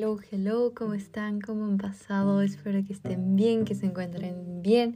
hello, 0.00 0.18
hello, 0.30 0.72
¿cómo 0.74 0.94
están? 0.94 1.42
¿Cómo 1.42 1.66
han 1.66 1.76
pasado? 1.76 2.40
Espero 2.40 2.82
que 2.86 2.94
estén 2.94 3.36
bien, 3.36 3.66
que 3.66 3.74
se 3.74 3.84
encuentren 3.84 4.62
bien. 4.62 4.94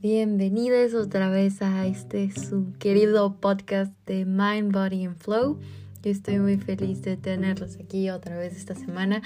Bienvenidos 0.00 0.94
otra 0.94 1.28
vez 1.28 1.60
a 1.60 1.86
este 1.86 2.30
su 2.30 2.72
querido 2.78 3.36
podcast 3.42 3.92
de 4.06 4.24
Mind, 4.24 4.72
Body 4.72 5.04
and 5.04 5.18
Flow. 5.18 5.58
Yo 6.02 6.10
estoy 6.10 6.38
muy 6.38 6.56
feliz 6.56 7.02
de 7.02 7.18
tenerlos 7.18 7.76
aquí 7.76 8.08
otra 8.08 8.38
vez 8.38 8.56
esta 8.56 8.74
semana. 8.74 9.20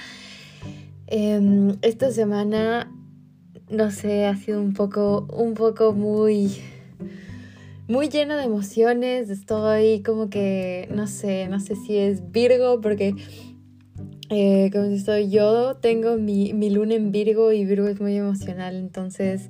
Em, 1.05 1.77
esta 1.83 2.11
semana, 2.11 2.91
no 3.69 3.91
sé, 3.91 4.25
ha 4.25 4.35
sido 4.35 4.59
un 4.59 4.73
poco, 4.73 5.25
un 5.31 5.53
poco 5.53 5.93
muy 5.93 6.57
muy 7.87 8.09
llena 8.09 8.35
de 8.35 8.43
emociones. 8.43 9.29
Estoy 9.29 10.03
como 10.03 10.29
que, 10.29 10.89
no 10.91 11.07
sé, 11.07 11.47
no 11.47 11.61
sé 11.61 11.77
si 11.77 11.95
es 11.95 12.29
Virgo, 12.33 12.81
porque 12.81 13.15
eh, 14.29 14.69
como 14.73 14.85
estoy 14.85 15.29
yo, 15.29 15.75
tengo 15.77 16.17
mi, 16.17 16.53
mi 16.53 16.69
luna 16.69 16.95
en 16.95 17.11
Virgo 17.11 17.53
y 17.53 17.65
Virgo 17.65 17.87
es 17.87 18.01
muy 18.01 18.17
emocional. 18.17 18.75
Entonces, 18.75 19.49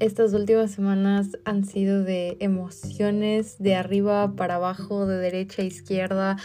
estas 0.00 0.34
últimas 0.34 0.72
semanas 0.72 1.38
han 1.44 1.64
sido 1.64 2.02
de 2.02 2.36
emociones 2.40 3.56
de 3.58 3.76
arriba 3.76 4.34
para 4.34 4.56
abajo, 4.56 5.06
de 5.06 5.18
derecha 5.18 5.62
a 5.62 5.64
izquierda. 5.64 6.36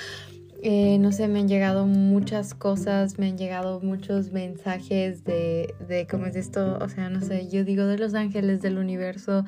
Eh, 0.63 0.99
no 0.99 1.11
sé, 1.11 1.27
me 1.27 1.39
han 1.39 1.47
llegado 1.47 1.87
muchas 1.87 2.53
cosas, 2.53 3.17
me 3.17 3.29
han 3.29 3.37
llegado 3.37 3.79
muchos 3.81 4.31
mensajes 4.31 5.23
de, 5.23 5.73
de 5.87 6.05
cómo 6.05 6.27
es 6.27 6.35
esto, 6.35 6.77
o 6.79 6.87
sea, 6.87 7.09
no 7.09 7.19
sé, 7.19 7.49
yo 7.49 7.63
digo 7.63 7.85
de 7.85 7.97
los 7.97 8.13
ángeles 8.13 8.61
del 8.61 8.77
universo 8.77 9.43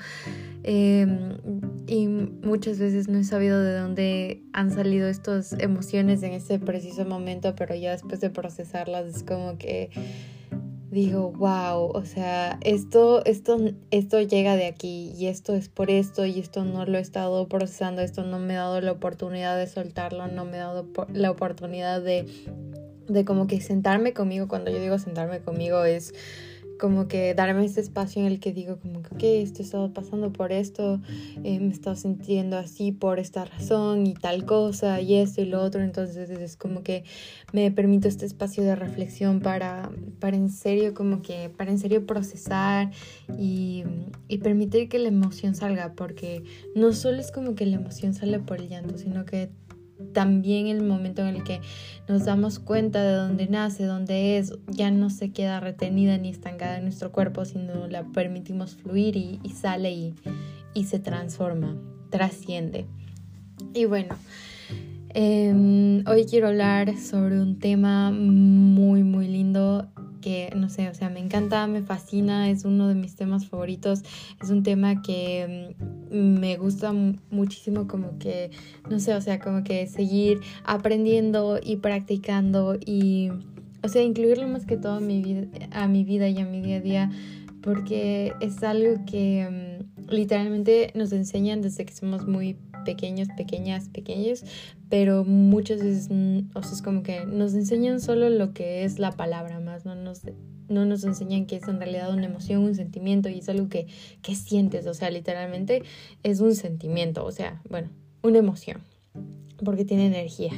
em, 0.63 1.37
y 1.85 2.07
muchas 2.07 2.79
veces 2.79 3.09
no 3.09 3.19
he 3.19 3.23
sabido 3.23 3.61
de 3.61 3.77
dónde 3.77 4.41
han 4.53 4.71
salido 4.71 5.07
estas 5.07 5.53
emociones 5.59 6.23
en 6.23 6.31
ese 6.31 6.57
preciso 6.57 7.05
momento, 7.05 7.53
pero 7.55 7.75
ya 7.75 7.91
después 7.91 8.19
de 8.19 8.31
procesarlas 8.31 9.05
es 9.05 9.21
como 9.21 9.59
que 9.59 9.91
digo, 10.93 11.31
wow, 11.31 11.91
o 11.93 12.05
sea, 12.05 12.57
esto, 12.61 13.25
esto, 13.25 13.57
esto 13.91 14.21
llega 14.21 14.55
de 14.55 14.67
aquí 14.67 15.11
y 15.17 15.27
esto 15.27 15.53
es 15.55 15.67
por 15.67 15.89
esto 15.89 16.25
y 16.25 16.39
esto 16.39 16.63
no 16.63 16.85
lo 16.85 16.97
he 16.97 17.01
estado 17.01 17.47
procesando, 17.47 18.01
esto 18.01 18.23
no 18.23 18.39
me 18.39 18.55
ha 18.55 18.61
dado 18.61 18.81
la 18.81 18.91
oportunidad 18.91 19.57
de 19.57 19.67
soltarlo, 19.67 20.27
no 20.27 20.45
me 20.45 20.57
ha 20.57 20.67
dado 20.67 20.87
la 21.11 21.31
oportunidad 21.31 22.01
de, 22.01 22.25
de 23.07 23.25
como 23.25 23.47
que 23.47 23.59
sentarme 23.59 24.13
conmigo, 24.13 24.47
cuando 24.47 24.71
yo 24.71 24.79
digo 24.79 24.97
sentarme 24.99 25.41
conmigo 25.41 25.83
es 25.83 26.13
como 26.83 27.07
que 27.07 27.33
darme 27.33 27.63
ese 27.63 27.79
espacio 27.79 28.21
en 28.21 28.27
el 28.27 28.41
que 28.41 28.51
digo 28.51 28.77
como 28.77 29.01
que, 29.03 29.15
ok, 29.15 29.23
esto 29.23 29.61
está 29.61 29.87
pasando 29.93 30.33
por 30.33 30.51
esto, 30.51 30.99
eh, 31.41 31.57
me 31.61 31.71
estado 31.71 31.95
sintiendo 31.95 32.57
así 32.57 32.91
por 32.91 33.19
esta 33.19 33.45
razón 33.45 34.05
y 34.05 34.15
tal 34.15 34.43
cosa 34.45 34.99
y 34.99 35.15
esto 35.15 35.39
y 35.39 35.45
lo 35.45 35.61
otro, 35.61 35.81
entonces 35.81 36.29
es 36.29 36.57
como 36.57 36.83
que 36.83 37.05
me 37.53 37.71
permito 37.71 38.09
este 38.09 38.25
espacio 38.25 38.65
de 38.65 38.75
reflexión 38.75 39.39
para, 39.39 39.91
para 40.19 40.35
en 40.35 40.49
serio 40.49 40.93
como 40.93 41.21
que, 41.21 41.49
para 41.55 41.71
en 41.71 41.79
serio 41.79 42.05
procesar 42.05 42.91
y, 43.39 43.85
y 44.27 44.39
permitir 44.39 44.89
que 44.89 44.99
la 44.99 45.07
emoción 45.07 45.55
salga, 45.55 45.93
porque 45.93 46.43
no 46.75 46.91
solo 46.91 47.21
es 47.21 47.31
como 47.31 47.55
que 47.55 47.65
la 47.65 47.77
emoción 47.77 48.13
sale 48.13 48.39
por 48.39 48.59
el 48.59 48.67
llanto, 48.67 48.97
sino 48.97 49.23
que 49.23 49.49
también 50.11 50.67
el 50.67 50.83
momento 50.83 51.21
en 51.21 51.35
el 51.35 51.43
que 51.43 51.61
nos 52.07 52.25
damos 52.25 52.59
cuenta 52.59 53.01
de 53.03 53.13
dónde 53.13 53.47
nace, 53.47 53.85
dónde 53.85 54.37
es, 54.37 54.53
ya 54.67 54.91
no 54.91 55.09
se 55.09 55.31
queda 55.31 55.59
retenida 55.59 56.17
ni 56.17 56.29
estancada 56.29 56.77
en 56.77 56.83
nuestro 56.83 57.11
cuerpo, 57.11 57.45
sino 57.45 57.87
la 57.87 58.03
permitimos 58.03 58.75
fluir 58.75 59.15
y, 59.15 59.39
sale 59.49 60.13
y, 60.73 60.83
se 60.83 60.99
transforma, 60.99 61.75
trasciende. 62.09 62.85
Y 63.73 63.85
bueno, 63.85 64.15
em, 65.09 66.03
hoy 66.07 66.25
quiero 66.25 66.47
hablar 66.47 66.97
sobre 66.97 67.39
un 67.39 67.59
tema 67.59 68.11
muy, 68.11 69.03
muy 69.03 69.27
lindo 69.27 69.87
que, 70.23 70.51
no 70.55 70.69
sé, 70.69 70.89
o 70.89 70.93
sea, 70.93 71.09
me 71.09 71.19
encanta, 71.19 71.67
me 71.67 71.81
fascina, 71.81 72.49
es 72.49 72.63
uno 72.63 72.87
de 72.87 72.95
mis 72.95 73.15
temas 73.15 73.45
favoritos, 73.45 74.01
es 74.41 74.49
un 74.49 74.63
tema 74.63 75.01
que 75.01 75.75
mm, 76.09 76.39
me 76.39 76.57
gusta 76.57 76.93
muchísimo 77.29 77.87
como 77.87 78.17
que, 78.17 78.49
no 78.89 78.99
sé, 78.99 79.13
o 79.13 79.21
sea, 79.21 79.39
como 79.39 79.63
que 79.63 79.85
seguir 79.87 80.39
aprendiendo 80.63 81.59
y 81.61 81.75
practicando 81.77 82.75
y, 82.83 83.29
o 83.83 83.89
sea, 83.89 84.01
incluirlo 84.01 84.47
más 84.47 84.65
que 84.65 84.77
todo 84.77 84.93
a 84.93 84.99
mi 85.01 85.21
vida, 85.21 85.47
a 85.71 85.87
mi 85.87 86.03
vida 86.03 86.29
y 86.29 86.39
a 86.39 86.45
mi 86.45 86.61
día 86.61 86.77
a 86.77 86.81
día, 86.81 87.11
porque 87.61 88.33
es 88.39 88.63
algo 88.63 89.03
que 89.05 89.77
mm, 89.99 90.09
literalmente 90.09 90.91
nos 90.95 91.11
enseñan 91.11 91.61
desde 91.61 91.85
que 91.85 91.93
somos 91.93 92.25
muy 92.25 92.57
pequeños, 92.83 93.27
pequeñas, 93.35 93.89
pequeños, 93.89 94.43
pero 94.89 95.23
muchas 95.23 95.83
veces, 95.83 96.09
o 96.53 96.63
sea, 96.63 96.71
es 96.71 96.81
como 96.81 97.03
que 97.03 97.25
nos 97.25 97.53
enseñan 97.53 97.99
solo 97.99 98.29
lo 98.29 98.53
que 98.53 98.83
es 98.83 98.99
la 98.99 99.11
palabra 99.11 99.59
más, 99.59 99.85
no 99.85 99.95
nos, 99.95 100.21
no 100.69 100.85
nos 100.85 101.03
enseñan 101.03 101.45
que 101.45 101.57
es 101.57 101.67
en 101.67 101.79
realidad 101.79 102.13
una 102.13 102.25
emoción, 102.25 102.63
un 102.63 102.75
sentimiento 102.75 103.29
y 103.29 103.39
es 103.39 103.49
algo 103.49 103.69
que, 103.69 103.87
que 104.21 104.35
sientes, 104.35 104.85
o 104.87 104.93
sea, 104.93 105.09
literalmente 105.09 105.83
es 106.23 106.39
un 106.41 106.55
sentimiento, 106.55 107.25
o 107.25 107.31
sea, 107.31 107.61
bueno, 107.69 107.89
una 108.21 108.39
emoción, 108.39 108.81
porque 109.63 109.85
tiene 109.85 110.07
energía. 110.07 110.53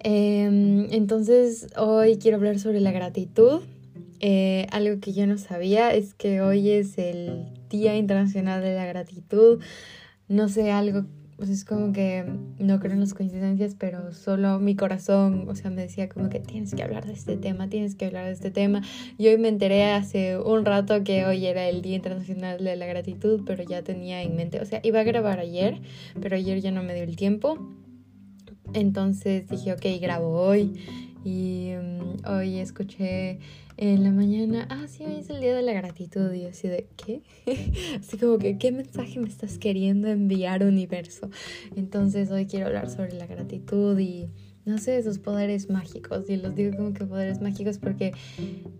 Em, 0.00 0.92
entonces, 0.92 1.68
hoy 1.76 2.16
quiero 2.18 2.36
hablar 2.36 2.58
sobre 2.58 2.80
la 2.80 2.92
gratitud. 2.92 3.60
Eh, 4.20 4.66
algo 4.70 4.98
que 5.00 5.12
yo 5.12 5.26
no 5.26 5.36
sabía 5.36 5.92
es 5.92 6.14
que 6.14 6.40
hoy 6.40 6.70
es 6.70 6.96
el 6.96 7.46
Día 7.68 7.96
Internacional 7.96 8.62
de 8.62 8.74
la 8.74 8.86
Gratitud 8.86 9.60
no 10.28 10.48
sé, 10.48 10.72
algo, 10.72 11.04
pues 11.36 11.50
es 11.50 11.64
como 11.64 11.92
que 11.92 12.24
no 12.58 12.80
creo 12.80 12.94
en 12.94 13.00
las 13.00 13.12
coincidencias, 13.12 13.74
pero 13.78 14.12
solo 14.12 14.58
mi 14.58 14.74
corazón, 14.74 15.46
o 15.48 15.54
sea, 15.54 15.70
me 15.70 15.82
decía 15.82 16.08
como 16.08 16.30
que 16.30 16.40
tienes 16.40 16.74
que 16.74 16.82
hablar 16.82 17.04
de 17.04 17.12
este 17.12 17.36
tema, 17.36 17.68
tienes 17.68 17.94
que 17.94 18.06
hablar 18.06 18.26
de 18.26 18.32
este 18.32 18.50
tema. 18.50 18.82
Y 19.18 19.28
hoy 19.28 19.36
me 19.36 19.48
enteré 19.48 19.92
hace 19.92 20.38
un 20.38 20.64
rato 20.64 21.04
que 21.04 21.26
hoy 21.26 21.44
era 21.46 21.68
el 21.68 21.82
Día 21.82 21.96
Internacional 21.96 22.64
de 22.64 22.76
la 22.76 22.86
Gratitud, 22.86 23.42
pero 23.44 23.62
ya 23.62 23.82
tenía 23.82 24.22
en 24.22 24.34
mente, 24.34 24.60
o 24.60 24.64
sea, 24.64 24.80
iba 24.82 25.00
a 25.00 25.04
grabar 25.04 25.38
ayer, 25.38 25.80
pero 26.20 26.36
ayer 26.36 26.60
ya 26.60 26.70
no 26.70 26.82
me 26.82 26.94
dio 26.94 27.04
el 27.04 27.16
tiempo. 27.16 27.58
Entonces 28.72 29.46
dije, 29.48 29.72
ok, 29.72 29.84
grabo 30.00 30.40
hoy. 30.40 30.72
Y 31.26 31.72
mm, 31.74 32.28
hoy 32.28 32.60
escuché 32.60 33.40
en 33.76 34.04
la 34.04 34.12
mañana, 34.12 34.68
ah, 34.70 34.86
sí, 34.86 35.02
hoy 35.04 35.16
es 35.16 35.28
el 35.28 35.40
día 35.40 35.56
de 35.56 35.62
la 35.62 35.72
gratitud. 35.72 36.32
Y 36.32 36.44
así 36.44 36.68
de, 36.68 36.86
¿qué? 36.96 37.22
así 37.98 38.16
como 38.16 38.38
que, 38.38 38.58
¿qué 38.58 38.70
mensaje 38.70 39.18
me 39.18 39.28
estás 39.28 39.58
queriendo 39.58 40.06
enviar, 40.06 40.62
universo? 40.62 41.28
Entonces 41.74 42.30
hoy 42.30 42.46
quiero 42.46 42.66
hablar 42.66 42.88
sobre 42.90 43.12
la 43.14 43.26
gratitud 43.26 43.98
y, 43.98 44.28
no 44.66 44.78
sé, 44.78 44.98
esos 44.98 45.18
poderes 45.18 45.70
mágicos. 45.70 46.28
Y 46.28 46.36
los 46.36 46.54
digo 46.54 46.76
como 46.76 46.92
que 46.92 47.04
poderes 47.04 47.40
mágicos 47.40 47.78
porque 47.78 48.12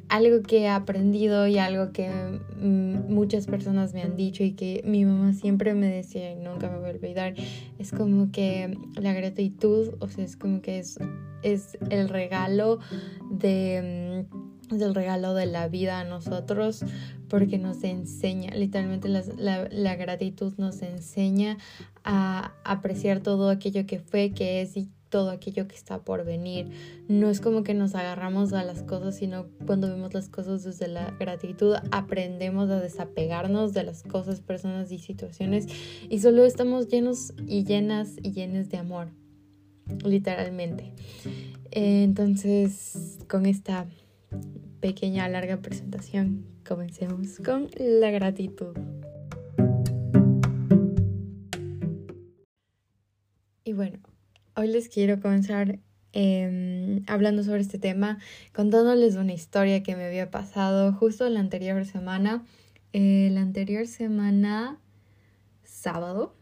algo 0.09 0.43
que 0.43 0.63
he 0.63 0.69
aprendido 0.69 1.47
y 1.47 1.59
algo 1.59 1.93
que 1.93 2.11
mm, 2.11 3.13
muchas 3.13 3.47
personas 3.47 3.95
me 3.95 4.03
han 4.03 4.17
dicho 4.17 4.43
y 4.43 4.53
que 4.53 4.83
mi 4.85 5.05
mamá 5.05 5.33
siempre 5.33 5.75
me 5.75 5.87
decía 5.87 6.33
y 6.33 6.35
nunca 6.35 6.69
me 6.69 6.79
voy 6.79 6.91
a 6.91 6.93
olvidar, 6.93 7.35
es 7.79 7.93
como 7.93 8.33
que 8.33 8.77
la 8.97 9.15
gratitud, 9.15 9.95
o 10.01 10.09
sea, 10.09 10.25
es 10.25 10.37
como 10.37 10.61
que 10.61 10.81
es, 10.81 10.99
es 11.43 11.79
el 11.89 12.09
regalo 12.09 12.81
de... 13.31 14.27
Mm, 14.29 14.47
regalo 14.95 15.35
de 15.35 15.47
la 15.47 15.69
vida 15.69 16.01
a 16.01 16.05
nosotros 16.05 16.85
porque 17.29 17.57
nos 17.57 17.85
enseña, 17.85 18.53
literalmente 18.55 19.09
la, 19.09 19.97
gratitud 19.97 20.55
nos 20.59 20.83
enseña 20.83 21.59
a 22.05 22.53
apreciar 22.65 23.21
todo 23.21 23.51
aquello 23.51 23.87
que 23.87 24.01
fue, 24.01 24.33
que 24.33 24.63
es 24.63 24.77
y 24.77 24.91
todo 25.09 25.31
aquello 25.31 25.69
que 25.69 25.77
está 25.77 26.03
por 26.03 26.25
venir. 26.25 26.71
No 27.09 27.31
es 27.31 27.41
como 27.41 27.63
que 27.63 27.75
nos 27.75 27.95
agarramos 27.95 28.53
a 28.53 28.65
las 28.65 28.83
cosas, 28.83 29.17
sino 29.17 29.47
cuando 29.67 29.89
vemos 29.89 30.15
las 30.15 30.29
cosas 30.29 30.65
desde 30.65 30.89
la 30.89 31.13
gratitud 31.19 31.77
aprendemos 31.91 32.71
a 32.71 32.81
desapegarnos 32.81 33.73
de 33.73 33.85
las 33.85 34.03
cosas, 34.03 34.41
personas 34.41 34.91
y 34.93 34.99
situaciones 34.99 35.67
y 36.09 36.21
solo 36.21 36.45
estamos 36.45 36.89
llenos 36.89 37.33
y 37.47 37.65
llenas 37.65 38.17
y 38.23 38.33
llenas 38.33 38.69
de 38.69 38.79
amor, 38.79 39.09
literalmente. 40.05 40.93
Entonces, 41.71 43.19
con 43.29 43.47
esta 43.47 43.87
pequeña, 44.81 45.29
larga 45.29 45.59
presentación, 45.59 46.47
comencemos 46.67 47.39
con 47.45 47.69
la 47.79 48.11
gratitud. 48.11 48.77
Y 53.65 53.73
bueno, 53.73 53.99
hoy 54.57 54.69
les 54.69 54.89
quiero 54.89 55.21
comenzar 55.21 55.79
em, 56.13 57.03
hablando 57.07 57.45
sobre 57.45 57.61
este 57.61 57.79
tema, 57.79 58.19
contándoles 58.55 59.17
una 59.17 59.35
historia 59.35 59.83
que 59.83 59.95
me 59.97 60.07
había 60.07 60.31
pasado 60.31 60.93
justo 60.95 61.29
la 61.29 61.41
anterior 61.41 61.85
semana. 61.85 62.45
Eh, 62.95 63.29
la 63.33 63.43
anterior 63.43 63.87
semana, 63.87 64.79
sábado, 65.63 66.35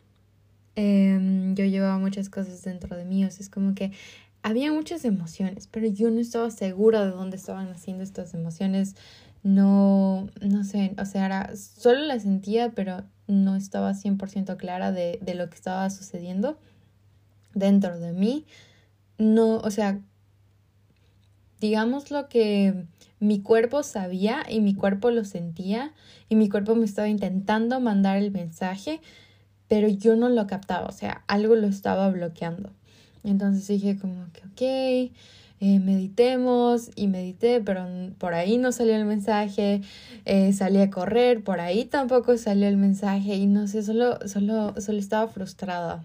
em, 0.76 1.56
yo 1.56 1.64
llevaba 1.64 1.98
muchas 1.98 2.30
cosas 2.30 2.62
dentro 2.62 2.96
de 2.96 3.04
mí, 3.04 3.24
o 3.24 3.30
sea, 3.30 3.40
es 3.40 3.50
como 3.50 3.74
que 3.74 3.90
había 4.42 4.72
muchas 4.72 5.04
emociones, 5.04 5.66
pero 5.66 5.88
yo 5.88 6.10
no 6.10 6.20
estaba 6.20 6.50
segura 6.50 7.04
de 7.04 7.10
dónde 7.10 7.36
estaban 7.36 7.68
haciendo 7.68 8.04
estas 8.04 8.34
emociones. 8.34 8.94
No, 9.42 10.28
no 10.40 10.64
sé, 10.64 10.94
o 10.98 11.04
sea, 11.04 11.26
era, 11.26 11.56
solo 11.56 12.00
las 12.00 12.22
sentía, 12.22 12.70
pero 12.70 13.04
no 13.26 13.56
estaba 13.56 13.92
100% 13.92 14.56
clara 14.56 14.92
de, 14.92 15.18
de 15.20 15.34
lo 15.34 15.48
que 15.50 15.56
estaba 15.56 15.90
sucediendo 15.90 16.58
dentro 17.54 17.98
de 17.98 18.12
mí. 18.12 18.46
No, 19.18 19.58
o 19.58 19.70
sea, 19.70 20.00
digamos 21.60 22.10
lo 22.10 22.28
que 22.28 22.86
mi 23.20 23.40
cuerpo 23.40 23.82
sabía 23.82 24.42
y 24.48 24.60
mi 24.60 24.74
cuerpo 24.74 25.10
lo 25.10 25.24
sentía 25.24 25.92
y 26.28 26.36
mi 26.36 26.48
cuerpo 26.48 26.74
me 26.74 26.84
estaba 26.84 27.08
intentando 27.08 27.80
mandar 27.80 28.18
el 28.18 28.30
mensaje, 28.30 29.00
pero 29.68 29.88
yo 29.88 30.16
no 30.16 30.28
lo 30.28 30.46
captaba, 30.46 30.86
o 30.86 30.92
sea, 30.92 31.24
algo 31.26 31.54
lo 31.54 31.66
estaba 31.66 32.10
bloqueando. 32.10 32.70
Entonces 33.22 33.66
dije 33.66 33.98
como 33.98 34.26
que, 34.32 35.08
ok, 35.08 35.14
eh, 35.60 35.78
meditemos 35.78 36.90
y 36.96 37.08
medité, 37.08 37.62
pero 37.62 37.86
por 38.18 38.34
ahí 38.34 38.58
no 38.58 38.70
salió 38.72 38.94
el 38.96 39.06
mensaje, 39.06 39.80
eh, 40.26 40.52
salí 40.52 40.78
a 40.80 40.90
correr, 40.90 41.42
por 41.42 41.60
ahí 41.60 41.86
tampoco 41.86 42.36
salió 42.36 42.68
el 42.68 42.76
mensaje 42.76 43.36
y 43.36 43.46
no 43.46 43.66
sé, 43.66 43.82
solo, 43.82 44.18
solo, 44.28 44.78
solo 44.78 44.98
estaba 44.98 45.28
frustrada. 45.28 46.04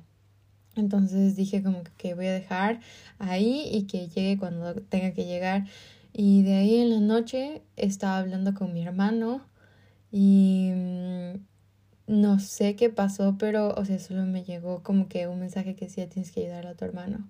Entonces 0.79 1.35
dije 1.35 1.63
como 1.63 1.83
que 1.97 2.13
voy 2.15 2.27
a 2.27 2.33
dejar 2.33 2.79
ahí 3.19 3.69
y 3.71 3.83
que 3.83 4.07
llegue 4.07 4.37
cuando 4.37 4.73
tenga 4.75 5.11
que 5.11 5.25
llegar. 5.25 5.65
Y 6.13 6.43
de 6.43 6.55
ahí 6.55 6.75
en 6.77 6.89
la 6.89 6.99
noche 6.99 7.61
estaba 7.77 8.17
hablando 8.17 8.53
con 8.53 8.73
mi 8.73 8.83
hermano 8.83 9.41
y 10.11 10.71
mm, 10.73 11.33
no 12.07 12.39
sé 12.39 12.75
qué 12.75 12.89
pasó, 12.89 13.37
pero, 13.37 13.69
o 13.75 13.85
sea, 13.85 13.99
solo 13.99 14.25
me 14.25 14.43
llegó 14.43 14.83
como 14.83 15.07
que 15.07 15.27
un 15.27 15.39
mensaje 15.39 15.75
que 15.75 15.85
decía 15.85 16.09
tienes 16.09 16.31
que 16.31 16.41
ayudar 16.41 16.67
a 16.67 16.75
tu 16.75 16.85
hermano. 16.85 17.29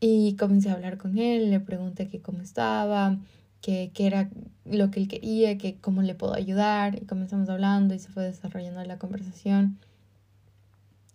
Y 0.00 0.36
comencé 0.36 0.70
a 0.70 0.74
hablar 0.74 0.98
con 0.98 1.18
él, 1.18 1.50
le 1.50 1.60
pregunté 1.60 2.08
que 2.08 2.20
cómo 2.20 2.42
estaba, 2.42 3.18
qué 3.60 3.90
era 3.98 4.30
lo 4.64 4.90
que 4.90 5.00
él 5.00 5.08
quería, 5.08 5.56
que 5.58 5.76
cómo 5.80 6.02
le 6.02 6.14
puedo 6.14 6.34
ayudar. 6.34 6.96
Y 7.02 7.06
comenzamos 7.06 7.48
hablando 7.48 7.94
y 7.94 7.98
se 7.98 8.10
fue 8.10 8.24
desarrollando 8.24 8.84
la 8.84 8.98
conversación. 8.98 9.78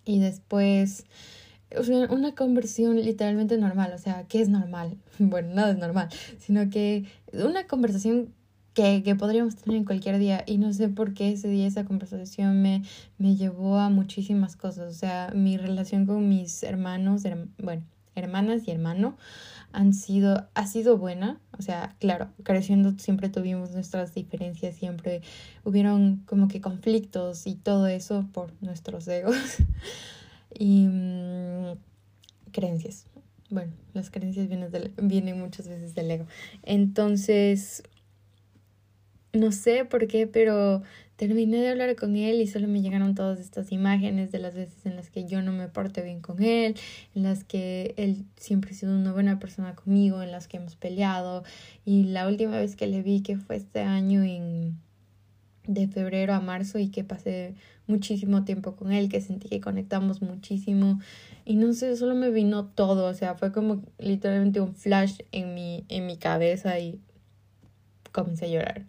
Y 0.06 0.19
después, 0.19 1.06
una 2.10 2.34
conversión 2.36 2.96
literalmente 2.98 3.57
normal, 3.57 3.94
o 3.94 3.98
sea, 3.98 4.25
¿qué 4.28 4.42
es 4.42 4.50
normal? 4.50 4.98
Bueno, 5.19 5.54
nada 5.54 5.72
es 5.72 5.78
normal, 5.78 6.10
sino 6.40 6.69
que 6.69 7.06
una 7.34 7.68
conversación 7.68 8.34
que, 8.74 9.04
que, 9.04 9.16
podríamos 9.16 9.56
tener 9.57 9.78
en 9.78 9.86
cualquier 9.86 10.18
día 10.18 10.44
y 10.48 10.57
no 10.57 10.72
sé 10.72 10.88
por 10.88 11.13
qué 11.13 11.31
ese 11.34 11.50
día 11.50 11.68
esa 11.68 11.84
conversación 11.84 12.62
me, 12.62 12.84
me 13.18 13.36
llevó 13.36 13.78
a 13.80 13.90
muchísimas 13.90 14.56
cosas, 14.56 14.96
o 14.96 14.98
sea, 14.98 15.31
mi 15.36 15.57
relación 15.57 16.06
con 16.06 16.30
mis 16.30 16.63
hermanos, 16.63 17.24
bueno, 17.57 17.84
hermanas 18.16 18.62
y 18.66 18.72
hermano 18.72 19.18
han 19.71 19.94
sido, 19.94 20.48
ha 20.54 20.68
sido 20.68 20.98
buena, 20.98 21.39
o 21.57 21.62
sea, 21.62 21.95
claro, 22.00 22.30
creciendo 22.44 22.98
siempre 22.98 23.30
tuvimos 23.30 23.71
nuestras 23.71 24.13
diferencias, 24.13 24.75
siempre 24.75 25.21
hubieron 25.63 26.18
como 26.25 26.48
que 26.48 26.62
conflictos 26.62 27.45
y 27.45 27.56
todo 27.56 27.88
eso 27.88 28.27
por 28.33 28.51
nuestros 28.62 29.07
egos 29.07 29.36
y 30.57 30.88
mm, 30.88 31.77
creencias. 32.51 33.06
Bueno, 33.50 33.74
las 33.94 34.12
creencias 34.12 34.48
vienen, 34.48 34.71
vienen 35.01 35.39
muchas 35.39 35.68
veces 35.68 35.95
del 35.95 36.12
ego. 36.12 36.25
Entonces, 36.63 37.83
no 39.33 39.51
sé 39.51 39.86
por 39.86 40.07
qué, 40.07 40.27
pero 40.27 40.83
terminé 41.19 41.57
de 41.57 41.68
hablar 41.68 41.98
con 41.98 42.16
él 42.16 42.39
y 42.39 42.48
solo 42.48 42.69
me 42.69 42.81
llegaron 42.81 43.13
todas 43.13 43.42
estas 43.42 43.74
imágenes 43.74 44.31
de 44.31 44.39
las 44.39 44.56
veces 44.56 44.86
en 44.86 44.95
las 44.95 45.10
que 45.10 45.25
yo 45.25 45.42
no 45.42 45.51
me 45.51 45.68
porté 45.68 46.01
bien 46.01 46.21
con 46.21 46.42
él, 46.42 46.77
en 47.13 47.24
las 47.24 47.44
que 47.44 47.94
él 47.98 48.24
siempre 48.38 48.71
ha 48.71 48.74
sido 48.74 48.95
una 48.95 49.12
buena 49.12 49.38
persona 49.38 49.75
conmigo, 49.75 50.24
en 50.24 50.31
las 50.31 50.48
que 50.48 50.56
hemos 50.56 50.77
peleado. 50.77 51.44
Y 51.83 52.06
la 52.06 52.25
última 52.25 52.57
vez 52.57 52.77
que 52.77 52.88
le 52.88 53.04
vi, 53.04 53.21
que 53.21 53.36
fue 53.36 53.57
este 53.57 53.81
año 53.81 54.24
en 54.24 54.77
de 55.68 55.89
febrero 55.89 56.33
a 56.33 56.39
marzo 56.39 56.80
y 56.80 56.88
que 56.88 57.04
pasé 57.04 57.54
muchísimo 57.86 58.45
tiempo 58.45 58.77
con 58.77 58.94
él, 58.94 59.10
que 59.10 59.19
sentí 59.19 59.50
que 59.50 59.60
conectamos 59.60 60.21
muchísimo 60.21 61.01
y 61.44 61.57
no 61.57 61.74
sé, 61.74 61.98
solo 61.98 62.16
me 62.16 62.31
vino 62.31 62.66
todo, 62.66 63.07
o 63.07 63.13
sea, 63.13 63.36
fue 63.36 63.51
como 63.51 63.83
literalmente 63.98 64.62
un 64.62 64.74
flash 64.74 65.19
en 65.33 65.54
mi 65.54 65.83
en 65.89 66.06
mi 66.06 66.18
cabeza 66.18 66.80
y 66.80 67.01
comencé 68.11 68.45
a 68.45 68.50
llorar. 68.50 68.85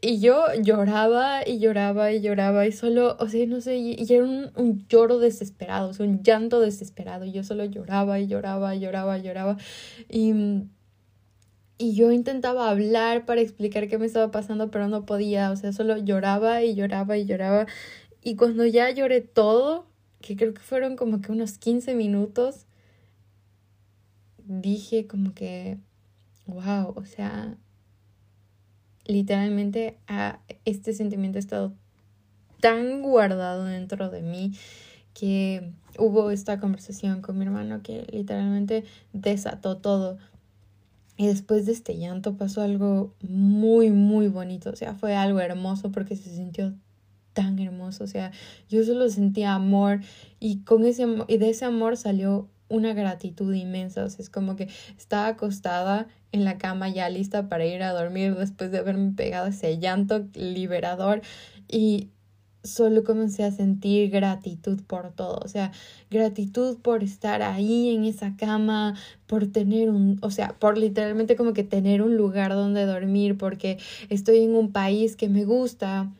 Y 0.00 0.20
yo 0.20 0.44
lloraba 0.60 1.46
y 1.46 1.58
lloraba 1.58 2.12
y 2.12 2.20
lloraba 2.20 2.66
y 2.66 2.72
solo, 2.72 3.16
o 3.20 3.28
sea, 3.28 3.46
no 3.46 3.60
sé, 3.60 3.76
y, 3.76 4.12
era 4.12 4.24
un, 4.24 4.50
un, 4.56 4.86
lloro 4.88 5.18
desesperado, 5.18 5.90
o 5.90 5.92
sea, 5.92 6.06
un 6.06 6.22
llanto 6.22 6.60
desesperado. 6.60 7.24
Y 7.24 7.32
yo 7.32 7.44
solo 7.44 7.64
lloraba 7.64 8.18
y 8.18 8.26
lloraba 8.26 8.74
y 8.74 8.80
lloraba 8.80 9.18
y 9.18 9.22
lloraba. 9.22 9.56
Y, 10.08 10.32
y 11.78 11.94
yo 11.94 12.10
intentaba 12.10 12.70
hablar 12.70 13.24
para 13.24 13.40
explicar 13.40 13.88
qué 13.88 13.98
me 13.98 14.06
estaba 14.06 14.30
pasando, 14.32 14.70
pero 14.70 14.88
no 14.88 15.06
podía, 15.06 15.52
o 15.52 15.56
sea, 15.56 15.72
solo 15.72 15.96
lloraba 15.96 16.62
y 16.64 16.74
lloraba 16.74 17.16
y 17.16 17.24
lloraba. 17.24 17.66
Y 18.22 18.34
cuando 18.36 18.66
ya 18.66 18.90
lloré 18.90 19.20
todo, 19.20 19.86
que 20.20 20.36
creo 20.36 20.54
que 20.54 20.60
fueron 20.60 20.96
como 20.96 21.20
que 21.20 21.30
unos 21.30 21.58
15 21.58 21.94
minutos, 21.94 22.66
dije 24.44 25.06
como 25.06 25.34
que, 25.34 25.78
wow, 26.46 26.94
o 26.96 27.04
sea, 27.04 27.56
literalmente 29.08 29.98
a 30.06 30.38
este 30.64 30.92
sentimiento 30.92 31.38
ha 31.38 31.40
estado 31.40 31.72
tan 32.60 33.02
guardado 33.02 33.64
dentro 33.64 34.10
de 34.10 34.22
mí 34.22 34.52
que 35.14 35.72
hubo 35.98 36.30
esta 36.30 36.60
conversación 36.60 37.22
con 37.22 37.38
mi 37.38 37.44
hermano 37.44 37.82
que 37.82 38.06
literalmente 38.12 38.84
desató 39.12 39.78
todo. 39.78 40.18
Y 41.16 41.26
después 41.26 41.66
de 41.66 41.72
este 41.72 41.96
llanto 41.98 42.36
pasó 42.36 42.62
algo 42.62 43.12
muy, 43.20 43.90
muy 43.90 44.28
bonito. 44.28 44.70
O 44.70 44.76
sea, 44.76 44.94
fue 44.94 45.16
algo 45.16 45.40
hermoso 45.40 45.90
porque 45.90 46.14
se 46.14 46.30
sintió 46.30 46.74
tan 47.32 47.58
hermoso. 47.58 48.04
O 48.04 48.06
sea, 48.06 48.30
yo 48.68 48.84
solo 48.84 49.08
sentía 49.08 49.54
amor 49.54 50.00
y 50.38 50.60
con 50.60 50.84
ese 50.84 51.06
y 51.26 51.38
de 51.38 51.50
ese 51.50 51.64
amor 51.64 51.96
salió 51.96 52.48
una 52.68 52.94
gratitud 52.94 53.52
inmensa. 53.54 54.04
O 54.04 54.10
sea, 54.10 54.22
es 54.22 54.30
como 54.30 54.56
que 54.56 54.68
estaba 54.96 55.28
acostada 55.28 56.06
en 56.32 56.44
la 56.44 56.58
cama 56.58 56.88
ya 56.88 57.08
lista 57.08 57.48
para 57.48 57.66
ir 57.66 57.82
a 57.82 57.92
dormir 57.92 58.34
después 58.34 58.70
de 58.70 58.78
haberme 58.78 59.12
pegado 59.12 59.46
ese 59.48 59.78
llanto 59.78 60.26
liberador 60.34 61.22
y 61.68 62.10
solo 62.64 63.04
comencé 63.04 63.44
a 63.44 63.50
sentir 63.50 64.10
gratitud 64.10 64.82
por 64.86 65.12
todo, 65.12 65.40
o 65.42 65.48
sea, 65.48 65.72
gratitud 66.10 66.78
por 66.78 67.02
estar 67.02 67.40
ahí 67.42 67.94
en 67.94 68.04
esa 68.04 68.36
cama, 68.36 68.94
por 69.26 69.46
tener 69.46 69.90
un, 69.90 70.18
o 70.22 70.30
sea, 70.30 70.54
por 70.58 70.76
literalmente 70.76 71.36
como 71.36 71.52
que 71.52 71.64
tener 71.64 72.02
un 72.02 72.16
lugar 72.16 72.52
donde 72.52 72.84
dormir, 72.84 73.38
porque 73.38 73.78
estoy 74.10 74.40
en 74.40 74.54
un 74.54 74.72
país 74.72 75.16
que 75.16 75.28
me 75.28 75.44
gusta, 75.44 76.10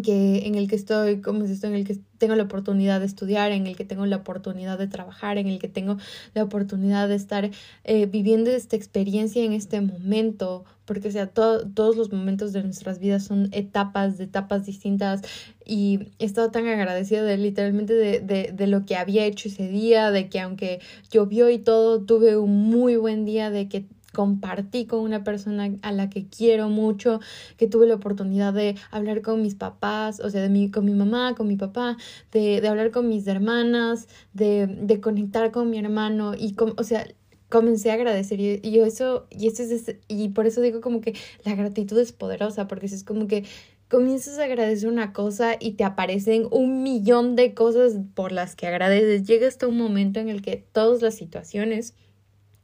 que 0.00 0.46
en 0.46 0.54
el 0.54 0.68
que 0.68 0.76
estoy, 0.76 1.20
como 1.20 1.46
si 1.46 1.52
estoy 1.52 1.70
en 1.70 1.76
el 1.76 1.86
que 1.86 1.98
tengo 2.16 2.34
la 2.34 2.44
oportunidad 2.44 3.00
de 3.00 3.06
estudiar, 3.06 3.52
en 3.52 3.66
el 3.66 3.76
que 3.76 3.84
tengo 3.84 4.06
la 4.06 4.16
oportunidad 4.16 4.78
de 4.78 4.86
trabajar, 4.86 5.36
en 5.36 5.48
el 5.48 5.58
que 5.58 5.68
tengo 5.68 5.98
la 6.34 6.44
oportunidad 6.44 7.08
de 7.08 7.16
estar 7.16 7.50
eh, 7.84 8.06
viviendo 8.06 8.50
esta 8.50 8.74
experiencia 8.76 9.44
en 9.44 9.52
este 9.52 9.82
momento, 9.82 10.64
porque 10.86 11.08
o 11.08 11.10
sea, 11.10 11.26
todos 11.26 11.96
los 11.96 12.10
momentos 12.10 12.54
de 12.54 12.62
nuestras 12.62 13.00
vidas 13.00 13.24
son 13.24 13.50
etapas, 13.52 14.16
de 14.16 14.24
etapas 14.24 14.64
distintas 14.64 15.20
y 15.66 16.08
he 16.18 16.24
estado 16.24 16.50
tan 16.50 16.66
agradecida 16.66 17.22
de 17.22 17.36
literalmente 17.36 17.92
de, 17.92 18.20
de, 18.20 18.52
de 18.52 18.66
lo 18.66 18.86
que 18.86 18.96
había 18.96 19.26
hecho 19.26 19.48
ese 19.48 19.68
día, 19.68 20.10
de 20.10 20.30
que 20.30 20.40
aunque 20.40 20.80
llovió 21.10 21.50
y 21.50 21.58
todo, 21.58 22.02
tuve 22.02 22.38
un 22.38 22.70
muy 22.70 22.96
buen 22.96 23.26
día, 23.26 23.50
de 23.50 23.68
que 23.68 23.84
compartí 24.12 24.86
con 24.86 25.00
una 25.00 25.24
persona 25.24 25.70
a 25.82 25.92
la 25.92 26.10
que 26.10 26.26
quiero 26.26 26.68
mucho, 26.68 27.20
que 27.56 27.66
tuve 27.66 27.86
la 27.86 27.94
oportunidad 27.94 28.52
de 28.52 28.76
hablar 28.90 29.22
con 29.22 29.42
mis 29.42 29.54
papás, 29.54 30.20
o 30.20 30.30
sea, 30.30 30.42
de 30.42 30.48
mi, 30.48 30.70
con 30.70 30.84
mi 30.84 30.94
mamá, 30.94 31.34
con 31.34 31.48
mi 31.48 31.56
papá, 31.56 31.96
de, 32.30 32.60
de 32.60 32.68
hablar 32.68 32.90
con 32.90 33.08
mis 33.08 33.26
hermanas, 33.26 34.08
de, 34.32 34.66
de 34.66 35.00
conectar 35.00 35.50
con 35.50 35.70
mi 35.70 35.78
hermano 35.78 36.34
y, 36.34 36.54
o 36.76 36.84
sea, 36.84 37.06
comencé 37.48 37.90
a 37.90 37.94
agradecer 37.94 38.40
y, 38.40 38.60
y 38.62 38.80
eso, 38.80 39.26
y 39.30 39.48
eso 39.48 39.62
es, 39.62 39.96
y 40.08 40.30
por 40.30 40.46
eso 40.46 40.60
digo 40.62 40.80
como 40.80 41.00
que 41.00 41.14
la 41.44 41.54
gratitud 41.54 41.98
es 41.98 42.12
poderosa, 42.12 42.66
porque 42.66 42.86
es 42.86 43.04
como 43.04 43.26
que 43.26 43.44
comienzas 43.92 44.38
a 44.38 44.44
agradecer 44.44 44.88
una 44.88 45.12
cosa 45.12 45.56
y 45.60 45.72
te 45.72 45.84
aparecen 45.84 46.48
un 46.50 46.82
millón 46.82 47.36
de 47.36 47.52
cosas 47.52 47.92
por 48.14 48.32
las 48.32 48.56
que 48.56 48.66
agradeces. 48.66 49.24
Llega 49.24 49.46
hasta 49.46 49.68
un 49.68 49.76
momento 49.76 50.18
en 50.18 50.30
el 50.30 50.40
que 50.40 50.64
todas 50.72 51.02
las 51.02 51.14
situaciones 51.14 51.94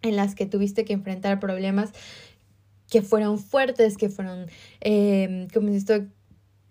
en 0.02 0.16
las 0.16 0.34
que 0.34 0.46
tuviste 0.46 0.84
que 0.84 0.92
enfrentar 0.92 1.40
problemas 1.40 1.92
que 2.90 3.02
fueron 3.02 3.38
fuertes, 3.38 3.96
que 3.96 4.08
fueron, 4.08 4.46
eh, 4.80 5.46
como 5.52 5.68
esto, 5.68 6.06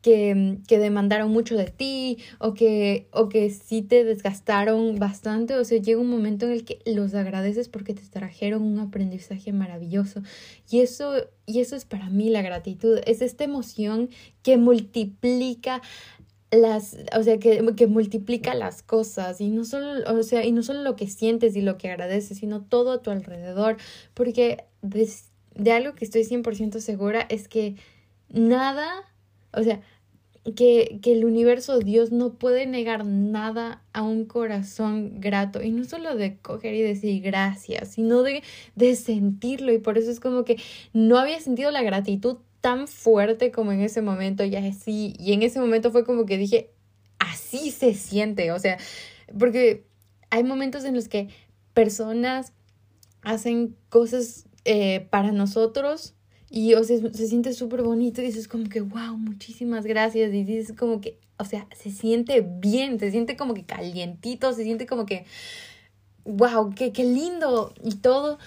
que, 0.02 0.60
que, 0.68 0.80
demandaron 0.80 1.32
mucho 1.32 1.58
de 1.58 1.66
ti 1.66 2.18
o 2.40 2.54
que, 2.54 3.08
o 3.12 3.30
que 3.30 3.50
sí 3.50 3.82
te 3.82 4.04
desgastaron 4.04 4.98
bastante. 5.00 5.56
O 5.56 5.64
sea, 5.64 5.80
llega 5.80 6.00
un 6.00 6.10
momento 6.10 6.46
en 6.46 6.54
el 6.54 6.66
que 6.66 6.80
los 6.86 7.14
agradeces 7.14 7.68
porque 7.68 7.94
te 7.94 8.04
trajeron 8.04 8.64
un 8.64 8.80
aprendizaje 8.80 9.52
maravilloso. 9.54 10.22
Y 10.70 10.80
eso, 10.80 11.14
y 11.46 11.60
eso 11.60 11.76
es 11.76 11.86
para 11.86 12.10
mí 12.10 12.30
la 12.30 12.42
gratitud. 12.42 13.00
Es 13.06 13.22
esta 13.22 13.44
emoción 13.44 14.10
que 14.44 14.58
multiplica 14.58 15.82
las, 16.52 16.98
o 17.18 17.24
sea, 17.24 17.40
que, 17.40 17.74
que, 17.76 17.88
multiplica 17.88 18.54
las 18.54 18.82
cosas 18.82 19.42
y 19.42 19.50
no 19.50 19.66
solo, 19.66 20.04
o 20.10 20.24
sea, 20.24 20.46
y 20.46 20.52
no 20.52 20.64
solo 20.64 20.82
lo 20.82 20.96
que 20.96 21.08
sientes 21.08 21.56
y 21.56 21.62
lo 21.62 21.78
que 21.78 21.90
agradeces, 21.90 22.38
sino 22.38 22.64
todo 22.64 22.92
a 22.92 23.02
tu 23.02 23.12
alrededor, 23.12 23.78
porque 24.14 24.64
de, 24.82 25.10
de 25.56 25.72
algo 25.72 25.96
que 25.96 26.06
estoy 26.06 26.24
100% 26.24 26.80
segura 26.80 27.26
es 27.30 27.48
que 27.48 27.76
nada, 28.30 28.88
o 29.54 29.64
sea, 29.64 29.82
que, 30.56 31.00
que, 31.02 31.12
el 31.14 31.26
universo, 31.26 31.80
Dios, 31.80 32.12
no 32.12 32.36
puede 32.36 32.66
negar 32.66 33.06
nada 33.06 33.84
a 33.92 34.02
un 34.04 34.26
corazón 34.26 35.20
grato. 35.20 35.62
Y 35.62 35.72
no 35.72 35.84
solo 35.84 36.16
de 36.16 36.38
coger 36.38 36.74
y 36.74 36.82
decir 36.82 37.22
gracias, 37.22 37.90
sino 37.90 38.24
de, 38.24 38.44
de 38.76 38.96
sentirlo. 38.96 39.74
Y 39.74 39.80
por 39.80 39.98
eso 39.98 40.10
es 40.10 40.22
como 40.22 40.46
que 40.46 40.58
no 40.94 41.18
había 41.18 41.40
sentido 41.42 41.72
la 41.72 41.84
gratitud 41.84 42.38
tan 42.68 42.90
fuerte 42.90 43.50
como 43.50 43.72
en 43.72 43.80
ese 43.80 44.02
momento. 44.02 44.44
Y 44.44 44.54
así, 44.58 45.14
y 45.18 45.32
en 45.32 45.42
ese 45.42 45.58
momento 45.58 45.90
fue 45.90 46.04
como 46.04 46.26
que 46.26 46.38
dije, 46.38 46.74
así 47.18 47.72
se 47.72 47.94
siente. 47.94 48.52
O 48.52 48.60
sea, 48.60 48.78
porque 49.40 49.86
hay 50.32 50.44
momentos 50.44 50.84
en 50.84 50.94
los 50.94 51.08
que 51.08 51.30
personas 51.74 52.52
hacen 53.22 53.78
cosas 53.88 54.50
eh, 54.66 55.08
para 55.10 55.32
nosotros 55.32 56.14
y 56.50 56.74
o 56.74 56.84
sea, 56.84 56.98
se 57.14 57.28
siente 57.28 57.54
súper 57.54 57.84
bonito 57.84 58.22
y 58.22 58.26
dices 58.26 58.50
como 58.50 58.68
que, 58.68 58.82
wow, 58.82 59.16
muchísimas 59.16 59.86
gracias. 59.86 60.34
Y 60.34 60.44
dices 60.44 60.76
como 60.78 61.00
que, 61.00 61.22
o 61.38 61.46
sea, 61.46 61.70
se 61.74 61.90
siente 61.90 62.42
bien, 62.42 63.00
se 63.00 63.12
siente 63.12 63.38
como 63.38 63.54
que 63.54 63.64
calientito, 63.64 64.52
se 64.52 64.64
siente 64.64 64.86
como 64.88 65.06
que, 65.06 65.26
wow, 66.26 66.74
qué, 66.76 66.92
qué 66.92 67.06
lindo 67.06 67.74
y 67.82 67.96
todo. 67.96 68.40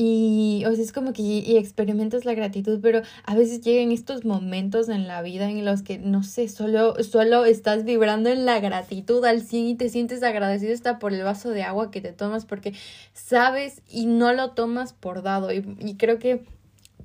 Y, 0.00 0.62
o 0.64 0.72
sea, 0.76 0.84
es 0.84 0.92
como 0.92 1.12
que 1.12 1.22
y 1.22 1.56
experimentas 1.56 2.24
la 2.24 2.32
gratitud, 2.32 2.78
pero 2.80 3.02
a 3.24 3.34
veces 3.34 3.62
llegan 3.62 3.90
estos 3.90 4.24
momentos 4.24 4.88
en 4.88 5.08
la 5.08 5.22
vida 5.22 5.50
en 5.50 5.64
los 5.64 5.82
que, 5.82 5.98
no 5.98 6.22
sé, 6.22 6.46
solo, 6.46 7.02
solo 7.02 7.44
estás 7.44 7.82
vibrando 7.82 8.30
en 8.30 8.44
la 8.44 8.60
gratitud 8.60 9.24
al 9.24 9.42
100 9.42 9.66
y 9.66 9.74
te 9.74 9.88
sientes 9.88 10.22
agradecido 10.22 10.72
hasta 10.72 11.00
por 11.00 11.12
el 11.12 11.24
vaso 11.24 11.50
de 11.50 11.64
agua 11.64 11.90
que 11.90 12.00
te 12.00 12.12
tomas 12.12 12.46
porque 12.46 12.74
sabes 13.12 13.82
y 13.90 14.06
no 14.06 14.32
lo 14.32 14.52
tomas 14.52 14.92
por 14.92 15.24
dado. 15.24 15.52
Y, 15.52 15.64
y 15.80 15.96
creo 15.96 16.20
que 16.20 16.44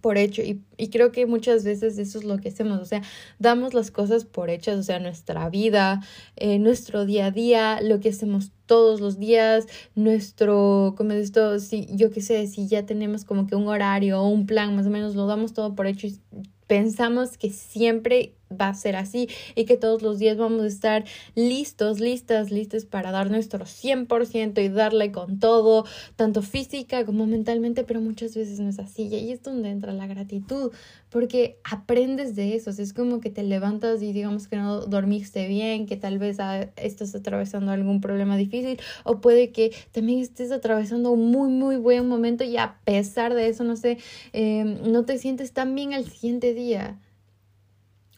por 0.03 0.17
hecho 0.17 0.41
y, 0.41 0.61
y, 0.75 0.89
creo 0.89 1.13
que 1.13 1.25
muchas 1.25 1.63
veces 1.63 1.97
eso 1.97 2.19
es 2.19 2.25
lo 2.25 2.37
que 2.37 2.49
hacemos, 2.49 2.81
o 2.81 2.85
sea, 2.85 3.01
damos 3.39 3.73
las 3.73 3.89
cosas 3.89 4.25
por 4.25 4.49
hechas, 4.49 4.77
o 4.77 4.83
sea, 4.83 4.99
nuestra 4.99 5.49
vida, 5.49 6.01
eh, 6.35 6.59
nuestro 6.59 7.05
día 7.05 7.27
a 7.27 7.31
día, 7.31 7.79
lo 7.81 8.01
que 8.01 8.09
hacemos 8.09 8.51
todos 8.65 8.99
los 8.99 9.17
días, 9.17 9.65
nuestro, 9.95 10.93
como 10.97 11.13
esto, 11.13 11.57
si 11.59 11.87
yo 11.95 12.11
qué 12.11 12.19
sé, 12.19 12.45
si 12.47 12.67
ya 12.67 12.85
tenemos 12.85 13.23
como 13.23 13.47
que 13.47 13.55
un 13.55 13.69
horario 13.69 14.19
o 14.19 14.27
un 14.27 14.45
plan, 14.45 14.75
más 14.75 14.87
o 14.87 14.89
menos 14.89 15.15
lo 15.15 15.25
damos 15.25 15.53
todo 15.53 15.73
por 15.73 15.87
hecho 15.87 16.07
y 16.07 16.19
pensamos 16.67 17.37
que 17.37 17.49
siempre 17.49 18.33
va 18.53 18.69
a 18.69 18.73
ser 18.73 18.95
así 18.95 19.27
y 19.55 19.65
que 19.65 19.77
todos 19.77 20.01
los 20.01 20.19
días 20.19 20.37
vamos 20.37 20.63
a 20.63 20.67
estar 20.67 21.05
listos, 21.35 21.99
listas, 21.99 22.51
listas 22.51 22.85
para 22.85 23.11
dar 23.11 23.29
nuestro 23.29 23.65
100% 23.65 24.63
y 24.63 24.69
darle 24.69 25.11
con 25.11 25.39
todo, 25.39 25.85
tanto 26.15 26.41
física 26.41 27.05
como 27.05 27.25
mentalmente, 27.25 27.83
pero 27.83 28.01
muchas 28.01 28.35
veces 28.35 28.59
no 28.59 28.69
es 28.69 28.79
así. 28.79 29.07
Y 29.07 29.15
ahí 29.15 29.31
es 29.31 29.43
donde 29.43 29.69
entra 29.69 29.93
la 29.93 30.07
gratitud, 30.07 30.71
porque 31.09 31.59
aprendes 31.63 32.35
de 32.35 32.55
eso, 32.55 32.71
es 32.71 32.93
como 32.93 33.19
que 33.19 33.29
te 33.29 33.43
levantas 33.43 34.01
y 34.01 34.13
digamos 34.13 34.47
que 34.47 34.55
no 34.55 34.81
dormiste 34.81 35.47
bien, 35.47 35.85
que 35.85 35.95
tal 35.95 36.17
vez 36.17 36.39
ah, 36.39 36.69
estás 36.75 37.13
atravesando 37.13 37.71
algún 37.71 38.01
problema 38.01 38.35
difícil 38.35 38.79
o 39.03 39.21
puede 39.21 39.51
que 39.51 39.71
también 39.91 40.19
estés 40.19 40.51
atravesando 40.51 41.11
un 41.11 41.31
muy, 41.31 41.49
muy 41.49 41.77
buen 41.77 42.07
momento 42.07 42.43
y 42.43 42.57
a 42.57 42.77
pesar 42.83 43.33
de 43.33 43.47
eso, 43.47 43.63
no 43.63 43.75
sé, 43.75 43.97
eh, 44.33 44.63
no 44.63 45.05
te 45.05 45.17
sientes 45.17 45.51
tan 45.51 45.75
bien 45.75 45.93
al 45.93 46.05
siguiente 46.05 46.53
día 46.53 46.97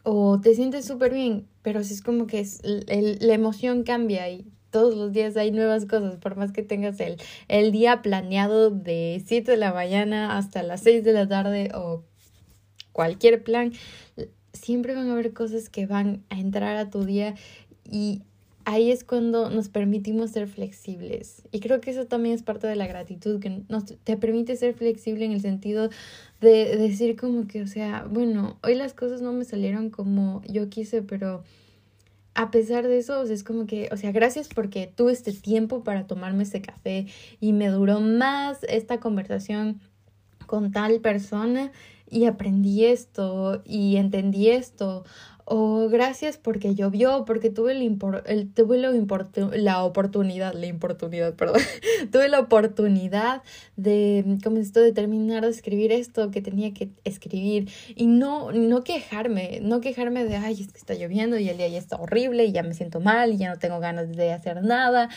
o 0.08 0.40
te 0.40 0.54
sientes 0.54 0.84
súper 0.84 1.12
bien, 1.12 1.48
pero 1.62 1.82
si 1.82 1.92
es 1.94 2.00
como 2.00 2.28
que 2.28 2.38
es, 2.38 2.60
la 2.64 3.34
emoción 3.34 3.82
cambia 3.82 4.30
y 4.30 4.46
todos 4.70 4.94
los 4.94 5.12
días 5.12 5.36
hay 5.36 5.50
nuevas 5.50 5.84
cosas, 5.84 6.14
por 6.18 6.36
más 6.36 6.52
que 6.52 6.62
tengas 6.62 7.00
el, 7.00 7.16
el 7.48 7.72
día 7.72 8.02
planeado 8.02 8.70
de 8.70 9.20
7 9.26 9.50
de 9.50 9.56
la 9.56 9.72
mañana 9.72 10.38
hasta 10.38 10.62
las 10.62 10.82
6 10.82 11.02
de 11.02 11.12
la 11.12 11.26
tarde 11.26 11.72
o 11.74 12.04
cualquier 12.92 13.42
plan, 13.42 13.72
siempre 14.52 14.94
van 14.94 15.08
a 15.08 15.14
haber 15.14 15.32
cosas 15.32 15.68
que 15.68 15.86
van 15.86 16.22
a 16.30 16.38
entrar 16.38 16.76
a 16.76 16.88
tu 16.88 17.04
día 17.04 17.34
y 17.84 18.22
ahí 18.66 18.90
es 18.90 19.04
cuando 19.04 19.48
nos 19.48 19.68
permitimos 19.68 20.32
ser 20.32 20.48
flexibles. 20.48 21.42
Y 21.52 21.60
creo 21.60 21.80
que 21.80 21.92
eso 21.92 22.06
también 22.06 22.34
es 22.34 22.42
parte 22.42 22.66
de 22.66 22.74
la 22.74 22.88
gratitud, 22.88 23.40
que 23.40 23.62
nos, 23.68 23.84
te 23.84 24.16
permite 24.16 24.56
ser 24.56 24.74
flexible 24.74 25.24
en 25.24 25.30
el 25.30 25.40
sentido 25.40 25.88
de 26.40 26.76
decir 26.76 27.16
como 27.16 27.46
que, 27.46 27.62
o 27.62 27.68
sea, 27.68 28.06
bueno, 28.10 28.58
hoy 28.64 28.74
las 28.74 28.92
cosas 28.92 29.22
no 29.22 29.32
me 29.32 29.44
salieron 29.44 29.88
como 29.90 30.42
yo 30.48 30.68
quise, 30.68 31.00
pero 31.02 31.44
a 32.34 32.50
pesar 32.50 32.88
de 32.88 32.98
eso, 32.98 33.22
es 33.22 33.44
como 33.44 33.66
que, 33.66 33.88
o 33.92 33.96
sea, 33.96 34.10
gracias 34.10 34.48
porque 34.48 34.92
tuve 34.92 35.12
este 35.12 35.32
tiempo 35.32 35.84
para 35.84 36.08
tomarme 36.08 36.42
ese 36.42 36.60
café 36.60 37.06
y 37.40 37.52
me 37.52 37.68
duró 37.68 38.00
más 38.00 38.64
esta 38.64 38.98
conversación 38.98 39.80
con 40.46 40.72
tal 40.72 41.00
persona 41.00 41.70
y 42.10 42.24
aprendí 42.24 42.84
esto 42.84 43.62
y 43.64 43.96
entendí 43.96 44.48
esto 44.50 45.04
o 45.48 45.88
gracias 45.88 46.38
porque 46.38 46.74
llovió, 46.74 47.24
porque 47.24 47.50
tuve, 47.50 47.70
el, 47.70 47.98
el 48.26 48.52
tuve 48.52 48.78
la, 48.78 48.90
la 49.56 49.84
oportunidad, 49.84 50.52
la 50.54 50.74
oportunidad, 50.74 51.34
perdón, 51.36 51.60
tuve 52.10 52.28
la 52.28 52.40
oportunidad 52.40 53.42
de, 53.76 54.38
como 54.42 54.58
esto, 54.58 54.80
de 54.80 54.92
terminar 54.92 55.44
de 55.44 55.50
escribir 55.50 55.92
esto 55.92 56.32
que 56.32 56.42
tenía 56.42 56.74
que 56.74 56.90
escribir 57.04 57.70
y 57.94 58.08
no, 58.08 58.50
no 58.50 58.82
quejarme, 58.82 59.60
no 59.62 59.80
quejarme 59.80 60.24
de, 60.24 60.36
ay, 60.36 60.60
es 60.60 60.72
que 60.72 60.78
está 60.78 60.94
lloviendo 60.94 61.38
y 61.38 61.48
el 61.48 61.56
día 61.58 61.68
ya 61.68 61.78
está 61.78 61.94
horrible 61.94 62.44
y 62.44 62.50
ya 62.50 62.64
me 62.64 62.74
siento 62.74 62.98
mal 62.98 63.32
y 63.32 63.36
ya 63.36 63.48
no 63.48 63.58
tengo 63.60 63.78
ganas 63.78 64.10
de 64.16 64.32
hacer 64.32 64.64
nada. 64.64 65.08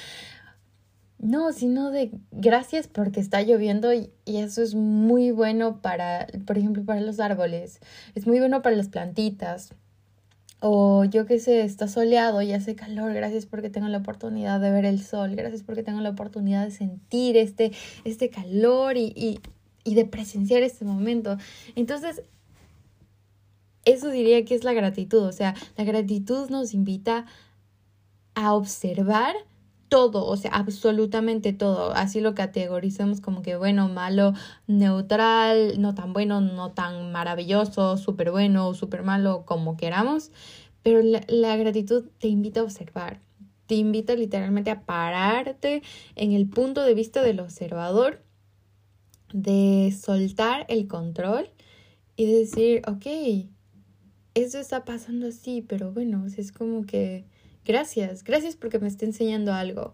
No, 1.17 1.51
sino 1.53 1.89
de 1.89 2.11
gracias 2.31 2.87
porque 2.87 3.19
está 3.19 3.41
lloviendo 3.41 3.93
y, 3.93 4.11
y, 4.25 4.37
eso 4.37 4.61
es 4.61 4.75
muy 4.75 5.31
bueno 5.31 5.81
para, 5.81 6.27
por 6.45 6.57
ejemplo, 6.57 6.85
para 6.85 7.01
los 7.01 7.19
árboles, 7.19 7.81
es 8.15 8.25
muy 8.25 8.39
bueno 8.39 8.61
para 8.61 8.77
las 8.77 8.87
plantitas, 8.87 9.73
o 10.59 11.05
yo 11.05 11.25
qué 11.25 11.39
sé, 11.39 11.61
está 11.61 11.87
soleado 11.87 12.41
y 12.41 12.51
hace 12.51 12.75
calor, 12.75 13.13
gracias 13.13 13.45
porque 13.45 13.69
tengo 13.69 13.87
la 13.87 13.99
oportunidad 13.99 14.59
de 14.59 14.71
ver 14.71 14.85
el 14.85 15.01
sol, 15.01 15.35
gracias 15.35 15.63
porque 15.63 15.83
tengo 15.83 16.01
la 16.01 16.09
oportunidad 16.09 16.65
de 16.65 16.71
sentir 16.71 17.37
este, 17.37 17.71
este 18.03 18.29
calor 18.29 18.97
y, 18.97 19.13
y, 19.15 19.39
y 19.83 19.95
de 19.95 20.05
presenciar 20.05 20.61
este 20.63 20.83
momento. 20.83 21.37
Entonces, 21.75 22.23
eso 23.85 24.09
diría 24.09 24.43
que 24.43 24.55
es 24.55 24.63
la 24.63 24.73
gratitud, 24.73 25.23
o 25.23 25.31
sea, 25.31 25.55
la 25.77 25.83
gratitud 25.83 26.49
nos 26.49 26.73
invita 26.73 27.25
a 28.35 28.53
observar 28.53 29.35
todo, 29.89 30.25
o 30.25 30.37
sea, 30.37 30.51
absolutamente 30.51 31.53
todo. 31.53 31.91
Así 31.93 32.21
lo 32.21 32.35
categorizamos 32.35 33.21
como 33.21 33.41
que 33.41 33.57
bueno, 33.57 33.89
malo, 33.89 34.33
neutral, 34.67 35.81
no 35.81 35.95
tan 35.95 36.13
bueno, 36.13 36.41
no 36.41 36.71
tan 36.71 37.11
maravilloso, 37.11 37.97
súper 37.97 38.31
bueno, 38.31 38.73
súper 38.73 39.03
malo, 39.03 39.43
como 39.45 39.75
queramos. 39.77 40.31
Pero 40.83 41.01
la, 41.01 41.23
la 41.27 41.57
gratitud 41.57 42.05
te 42.19 42.27
invita 42.27 42.61
a 42.61 42.63
observar, 42.63 43.19
te 43.67 43.75
invita 43.75 44.15
literalmente 44.15 44.71
a 44.71 44.85
pararte 44.85 45.83
en 46.15 46.31
el 46.33 46.47
punto 46.47 46.83
de 46.83 46.93
vista 46.93 47.21
del 47.21 47.39
observador, 47.39 48.23
de 49.33 49.93
soltar 49.99 50.65
el 50.69 50.87
control 50.87 51.49
y 52.15 52.25
decir, 52.25 52.81
ok, 52.87 53.05
eso 54.33 54.59
está 54.59 54.85
pasando 54.85 55.27
así, 55.27 55.61
pero 55.61 55.91
bueno, 55.91 56.25
es 56.25 56.51
como 56.51 56.85
que 56.85 57.25
Gracias, 57.65 58.23
gracias 58.23 58.55
porque 58.55 58.79
me 58.79 58.87
está 58.87 59.05
enseñando 59.05 59.53
algo. 59.53 59.93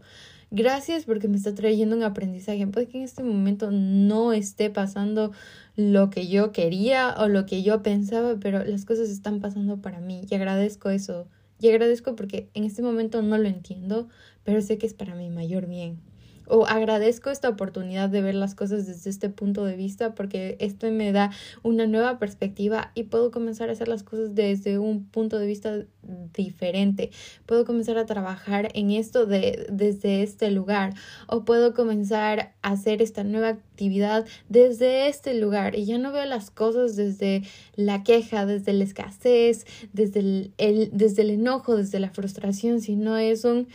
Gracias 0.51 1.05
porque 1.05 1.27
me 1.27 1.37
está 1.37 1.53
trayendo 1.53 1.95
un 1.95 2.03
aprendizaje. 2.03 2.65
Puede 2.67 2.87
que 2.87 2.99
en 2.99 3.03
este 3.03 3.23
momento 3.23 3.71
no 3.71 4.31
esté 4.31 4.69
pasando 4.69 5.31
lo 5.75 6.09
que 6.09 6.27
yo 6.27 6.51
quería 6.51 7.15
o 7.17 7.27
lo 7.27 7.45
que 7.45 7.63
yo 7.63 7.81
pensaba, 7.83 8.37
pero 8.39 8.63
las 8.63 8.85
cosas 8.85 9.09
están 9.09 9.41
pasando 9.41 9.81
para 9.81 9.99
mí 9.99 10.25
y 10.29 10.35
agradezco 10.35 10.89
eso. 10.89 11.27
Y 11.59 11.69
agradezco 11.69 12.15
porque 12.15 12.49
en 12.53 12.63
este 12.63 12.81
momento 12.81 13.21
no 13.21 13.37
lo 13.37 13.47
entiendo, 13.47 14.07
pero 14.43 14.61
sé 14.61 14.77
que 14.77 14.85
es 14.85 14.93
para 14.93 15.15
mi 15.15 15.29
mayor 15.29 15.67
bien 15.67 15.99
o 16.47 16.65
agradezco 16.65 17.29
esta 17.29 17.49
oportunidad 17.49 18.09
de 18.09 18.21
ver 18.21 18.35
las 18.35 18.55
cosas 18.55 18.85
desde 18.87 19.09
este 19.09 19.29
punto 19.29 19.65
de 19.65 19.75
vista 19.75 20.15
porque 20.15 20.57
esto 20.59 20.89
me 20.91 21.11
da 21.11 21.31
una 21.63 21.87
nueva 21.87 22.19
perspectiva 22.19 22.91
y 22.95 23.03
puedo 23.03 23.31
comenzar 23.31 23.69
a 23.69 23.73
hacer 23.73 23.87
las 23.87 24.03
cosas 24.03 24.35
desde 24.35 24.79
un 24.79 25.05
punto 25.05 25.39
de 25.39 25.47
vista 25.47 25.85
diferente. 26.33 27.09
Puedo 27.45 27.65
comenzar 27.65 27.97
a 27.97 28.05
trabajar 28.05 28.69
en 28.73 28.91
esto 28.91 29.25
de, 29.25 29.67
desde 29.71 30.23
este 30.23 30.51
lugar 30.51 30.93
o 31.27 31.45
puedo 31.45 31.73
comenzar 31.73 32.53
a 32.61 32.71
hacer 32.71 33.01
esta 33.01 33.23
nueva 33.23 33.49
actividad 33.49 34.25
desde 34.49 35.07
este 35.07 35.33
lugar 35.33 35.75
y 35.75 35.85
ya 35.85 35.97
no 35.97 36.11
veo 36.11 36.25
las 36.25 36.51
cosas 36.51 36.95
desde 36.95 37.43
la 37.75 38.03
queja, 38.03 38.45
desde 38.45 38.73
la 38.73 38.83
escasez, 38.83 39.65
desde 39.93 40.19
el, 40.19 40.53
desde 40.91 41.23
el 41.23 41.31
enojo, 41.31 41.75
desde 41.75 41.99
la 41.99 42.09
frustración, 42.09 42.81
sino 42.81 43.17
es 43.17 43.45
un 43.45 43.67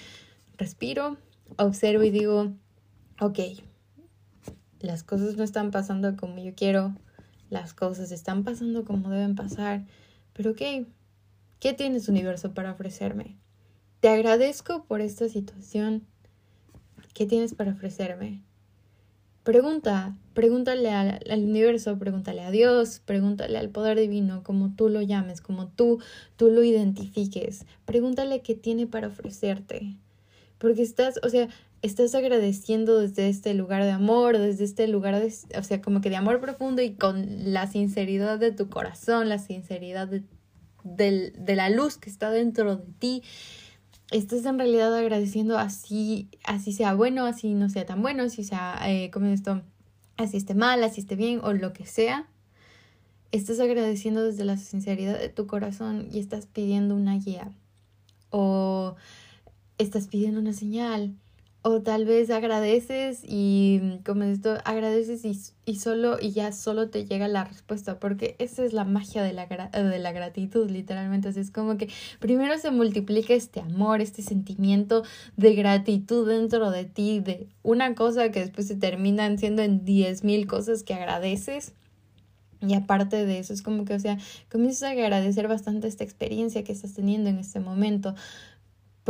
respiro 0.56 1.16
observo 1.56 2.02
y 2.02 2.10
digo, 2.10 2.52
ok, 3.20 3.38
las 4.80 5.02
cosas 5.02 5.36
no 5.36 5.44
están 5.44 5.70
pasando 5.70 6.16
como 6.16 6.38
yo 6.38 6.54
quiero, 6.54 6.96
las 7.50 7.74
cosas 7.74 8.10
están 8.12 8.44
pasando 8.44 8.84
como 8.84 9.10
deben 9.10 9.34
pasar, 9.34 9.84
pero 10.32 10.52
ok, 10.52 10.86
¿qué 11.58 11.72
tienes 11.74 12.08
universo 12.08 12.54
para 12.54 12.72
ofrecerme? 12.72 13.36
Te 14.00 14.08
agradezco 14.08 14.84
por 14.84 15.02
esta 15.02 15.28
situación. 15.28 16.06
¿Qué 17.12 17.26
tienes 17.26 17.54
para 17.54 17.72
ofrecerme? 17.72 18.42
pregunta, 19.42 20.16
pregúntale 20.32 20.90
al, 20.90 21.20
al, 21.28 21.44
universo, 21.44 21.98
pregúntale 21.98 22.42
a 22.42 22.50
Dios, 22.50 23.00
pregúntale 23.04 23.58
al 23.58 23.70
poder 23.70 23.98
divino, 23.98 24.42
como 24.42 24.74
tú 24.76 24.88
lo 24.88 25.02
llames, 25.02 25.40
como 25.40 25.68
tú, 25.68 26.00
tú 26.36 26.50
lo 26.50 26.62
identifiques. 26.62 27.66
Pregúntale 27.84 28.42
qué 28.42 28.54
tiene 28.54 28.86
para 28.86 29.08
ofrecerte. 29.08 29.96
Porque 30.58 30.82
estás, 30.82 31.18
o 31.24 31.30
sea, 31.30 31.48
estás 31.82 32.14
agradeciendo 32.14 33.00
desde 33.00 33.28
este 33.28 33.54
lugar 33.54 33.84
de 33.84 33.90
amor, 33.90 34.38
desde 34.38 34.64
este 34.64 34.86
lugar 34.86 35.18
de, 35.18 35.32
o 35.58 35.62
sea, 35.62 35.80
como 35.80 36.00
que 36.00 36.10
de 36.10 36.16
amor 36.16 36.40
profundo 36.40 36.82
y 36.82 36.94
con 36.94 37.52
la 37.52 37.66
sinceridad 37.66 38.38
de 38.38 38.52
tu 38.52 38.68
corazón, 38.68 39.28
la 39.28 39.38
sinceridad 39.38 40.08
de, 40.08 40.24
de 40.84 41.56
la 41.56 41.70
luz 41.70 41.96
que 41.96 42.10
está 42.10 42.30
dentro 42.30 42.76
de 42.76 42.92
ti. 42.98 43.22
Estás 44.10 44.44
en 44.44 44.58
realidad 44.58 44.94
agradeciendo 44.94 45.56
así, 45.58 46.28
así 46.44 46.72
sea 46.72 46.94
bueno, 46.94 47.26
así 47.26 47.54
no 47.54 47.68
sea 47.68 47.86
tan 47.86 48.02
bueno, 48.02 48.24
así 48.24 48.44
sea, 48.44 48.78
eh, 48.86 49.10
como 49.10 49.26
esto, 49.26 49.62
así 50.16 50.36
esté 50.36 50.54
mal, 50.54 50.82
así 50.82 51.00
esté 51.00 51.16
bien 51.16 51.40
o 51.42 51.52
lo 51.52 51.72
que 51.72 51.86
sea. 51.86 52.28
Estás 53.32 53.60
agradeciendo 53.60 54.24
desde 54.24 54.44
la 54.44 54.56
sinceridad 54.56 55.18
de 55.18 55.28
tu 55.28 55.46
corazón 55.46 56.08
y 56.12 56.18
estás 56.18 56.46
pidiendo 56.46 56.96
una 56.96 57.16
guía 57.16 57.52
o 58.30 58.96
estás 59.78 60.08
pidiendo 60.08 60.40
una 60.40 60.52
señal 60.52 61.14
o 61.62 61.82
tal 61.82 62.06
vez 62.06 62.30
agradeces 62.30 63.20
y 63.22 63.80
mm, 63.82 63.96
como 63.98 64.24
esto 64.24 64.56
agradeces 64.64 65.24
y, 65.24 65.38
y, 65.66 65.76
solo 65.76 66.16
y 66.18 66.30
ya 66.30 66.52
solo 66.52 66.88
te 66.88 67.04
llega 67.04 67.28
la 67.28 67.44
respuesta 67.44 67.98
porque 67.98 68.34
esa 68.38 68.64
es 68.64 68.72
la 68.72 68.84
magia 68.84 69.22
de 69.22 69.34
la, 69.34 69.46
de 69.46 69.98
la 69.98 70.12
gratitud 70.12 70.70
literalmente. 70.70 71.28
Es 71.28 71.50
como 71.50 71.76
que 71.76 71.90
primero 72.18 72.56
se 72.58 72.70
multiplica 72.70 73.34
este 73.34 73.60
amor 73.60 74.00
este 74.00 74.22
sentimiento 74.22 75.02
de 75.36 75.54
gratitud 75.54 76.26
dentro 76.26 76.70
de 76.70 76.86
ti 76.86 77.20
de 77.20 77.46
una 77.62 77.94
cosa 77.94 78.30
que 78.30 78.40
después 78.40 78.66
se 78.66 78.76
terminan 78.76 79.38
siendo 79.38 79.62
en 79.62 79.84
diez 79.84 80.24
mil 80.24 80.46
cosas 80.46 80.82
que 80.82 80.94
agradeces. 80.94 81.74
Y 82.62 82.74
aparte 82.74 83.24
de 83.24 83.38
eso, 83.38 83.54
es 83.54 83.62
como 83.62 83.86
que, 83.86 83.94
o 83.94 83.98
sea, 83.98 84.18
comienzas 84.50 84.82
a 84.82 84.90
agradecer 84.90 85.48
bastante 85.48 85.88
esta 85.88 86.04
experiencia 86.04 86.62
que 86.62 86.72
estás 86.72 86.92
teniendo 86.92 87.30
en 87.30 87.38
este 87.38 87.58
momento 87.58 88.14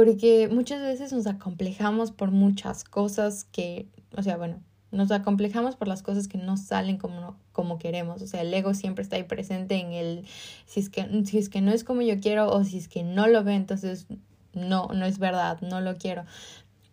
porque 0.00 0.48
muchas 0.50 0.80
veces 0.80 1.12
nos 1.12 1.26
acomplejamos 1.26 2.10
por 2.10 2.30
muchas 2.30 2.84
cosas 2.84 3.44
que, 3.44 3.86
o 4.16 4.22
sea, 4.22 4.38
bueno, 4.38 4.58
nos 4.92 5.10
acomplejamos 5.10 5.76
por 5.76 5.88
las 5.88 6.02
cosas 6.02 6.26
que 6.26 6.38
no 6.38 6.56
salen 6.56 6.96
como, 6.96 7.36
como 7.52 7.78
queremos. 7.78 8.22
O 8.22 8.26
sea, 8.26 8.40
el 8.40 8.54
ego 8.54 8.72
siempre 8.72 9.02
está 9.02 9.16
ahí 9.16 9.24
presente 9.24 9.74
en 9.74 9.92
el, 9.92 10.24
si 10.64 10.80
es, 10.80 10.88
que, 10.88 11.06
si 11.26 11.36
es 11.36 11.50
que 11.50 11.60
no 11.60 11.70
es 11.70 11.84
como 11.84 12.00
yo 12.00 12.18
quiero 12.18 12.50
o 12.50 12.64
si 12.64 12.78
es 12.78 12.88
que 12.88 13.02
no 13.02 13.26
lo 13.26 13.44
ve, 13.44 13.52
entonces 13.52 14.06
no, 14.54 14.86
no 14.86 15.04
es 15.04 15.18
verdad, 15.18 15.60
no 15.60 15.82
lo 15.82 15.98
quiero. 15.98 16.24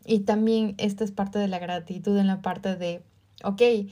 Y 0.05 0.19
también 0.19 0.75
esta 0.77 1.05
es 1.05 1.11
parte 1.11 1.39
de 1.39 1.47
la 1.47 1.59
gratitud 1.59 2.17
en 2.17 2.27
la 2.27 2.41
parte 2.41 2.75
de, 2.75 3.03
ok, 3.41 3.89